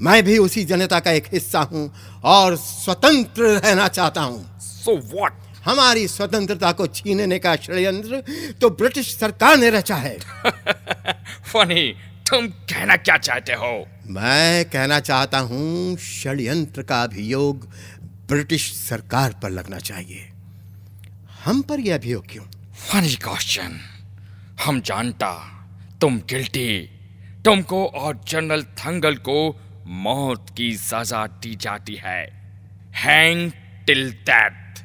मैं 0.00 0.22
भी 0.24 0.38
उसी 0.38 0.64
जनता 0.64 1.00
का 1.00 1.10
एक 1.10 1.26
हिस्सा 1.32 1.60
हूँ 1.72 1.90
और 2.24 2.56
स्वतंत्र 2.56 3.42
रहना 3.58 3.88
चाहता 3.88 4.20
हूँ। 4.20 4.60
सो 4.60 4.96
व्हाट 4.96 5.36
हमारी 5.64 6.06
स्वतंत्रता 6.08 6.72
को 6.72 6.86
छीनने 6.86 7.38
का 7.38 7.54
षड्यंत्र 7.56 8.22
तो 8.60 8.70
ब्रिटिश 8.70 9.14
सरकार 9.16 9.58
ने 9.58 9.70
रचा 9.70 9.96
है। 9.96 10.16
फनी 11.52 11.92
तुम 12.30 12.48
कहना 12.48 12.96
क्या 12.96 13.16
चाहते 13.18 13.52
हो? 13.52 13.86
मैं 14.06 14.64
कहना 14.64 15.00
चाहता 15.00 15.38
हूँ 15.38 15.96
षड्यंत्र 15.98 16.82
का 16.82 17.02
अभियोग 17.02 17.68
ब्रिटिश 18.28 18.72
सरकार 18.72 19.34
पर 19.42 19.50
लगना 19.50 19.78
चाहिए। 19.78 20.37
हम 21.44 21.62
पर 21.62 21.80
यह 21.80 21.94
अभियोग 21.94 22.26
क्यों? 22.26 22.44
फनी 22.72 23.14
क्वेश्चन 23.14 23.80
हम 24.64 24.80
जानता, 24.80 25.30
तुम 26.00 26.18
गिल्टी 26.18 26.80
तुमको 27.44 27.86
और 27.86 28.20
जनरल 28.28 28.62
थंगल 28.62 29.14
को 29.14 29.36
मौत 29.86 30.46
की 30.56 30.76
सजा 30.76 31.26
दी 31.26 31.54
जाती 31.56 31.94
है। 31.94 32.24
हैंग 32.94 33.52
टिल 33.86 34.10
डेथ 34.12 34.84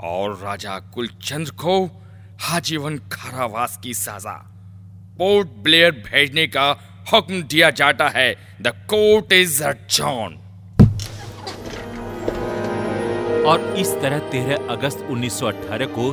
और 0.00 0.38
राजा 0.38 0.78
कुलचंद्र 0.78 1.50
को 1.50 2.04
आजीवन 2.50 2.98
कारावास 2.98 3.78
की 3.82 3.94
सजा। 3.94 4.36
पोर्ट 5.18 5.48
ब्लेयर 5.48 5.90
भेजने 5.90 6.46
का 6.46 6.70
हुक्म 7.12 7.42
दिया 7.42 7.70
जाता 7.70 8.08
है। 8.08 8.56
द 8.60 8.68
कोर्ट 8.68 9.32
इज़ 9.32 9.62
अ 9.64 9.72
जॉन 9.72 10.40
और 13.46 13.60
इस 13.78 13.88
तरह 13.92 14.18
13 14.30 14.68
अगस्त 14.68 15.06
1918 15.10 15.86
को 15.98 16.04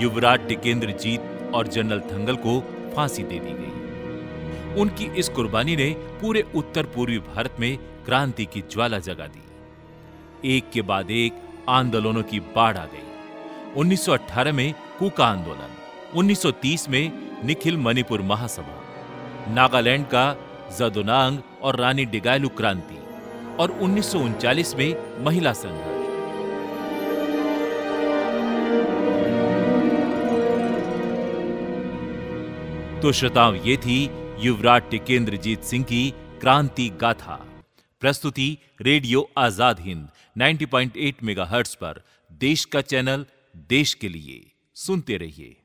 युवराज 0.00 0.46
टिकेंद्र 0.48 0.92
जीत 0.92 1.52
और 1.54 1.66
जनरल 1.66 2.00
थंगल 2.00 2.36
को 2.36 2.60
फांसी 2.96 3.22
दे 3.22 3.38
दी 3.38 3.52
गई। 3.52 4.80
उनकी 4.80 5.04
इस 5.18 5.28
कुर्बानी 5.28 5.76
ने 5.76 5.90
पूरे 6.20 6.44
उत्तर 6.54 6.86
पूर्वी 6.86 7.18
भारत 7.18 7.56
में 7.60 7.76
क्रांति 8.06 8.44
की 8.44 8.60
ज्वाला 8.70 8.98
जगा 8.98 9.26
दी। 9.26 10.56
एक 10.56 10.70
के 10.70 10.82
बाद 10.82 11.10
एक 11.10 11.42
आंदोलनों 11.68 12.22
की 12.22 12.40
बाढ़ 12.56 12.76
आ 12.76 12.84
गई। 12.84 13.06
1918 13.76 14.52
में 14.52 14.72
कुका 14.98 15.26
आंदोलन 15.26 15.72
1930 16.14 16.88
में 16.88 17.12
निखिल 17.44 17.76
मणिपुर 17.76 18.22
महासभा, 18.22 18.80
नागालैंड 19.54 20.06
का 20.06 20.36
जदोनांग 20.78 21.38
और 21.62 21.76
रानी 21.76 22.04
डिगायलू 22.04 22.48
क्रांति 22.48 22.98
और 23.58 23.78
उन्नीस 23.82 24.74
में 24.78 25.24
महिला 25.24 25.52
संघर्ष। 25.52 25.95
तो 33.02 33.10
श्रोताओं, 33.12 33.54
ये 33.56 33.76
थी 33.76 34.10
युवराज 34.38 34.82
टिकेंद्र 34.90 35.36
जीत 35.36 35.62
सिंह 35.62 35.84
की 35.84 36.10
क्रांति 36.40 36.88
गाथा। 37.00 37.34
प्रस्तुति 38.00 38.58
रेडियो 38.80 39.30
आज़ाद 39.38 39.80
हिंद 39.80 40.08
90.8 40.38 41.22
मेगाहर्ट्ज 41.22 41.74
पर। 41.74 42.02
देश 42.32 42.64
का 42.64 42.80
चैनल, 42.80 43.26
देश 43.68 43.94
के 43.94 44.08
लिए। 44.08 44.52
सुनते 44.74 45.16
रहिए। 45.16 45.56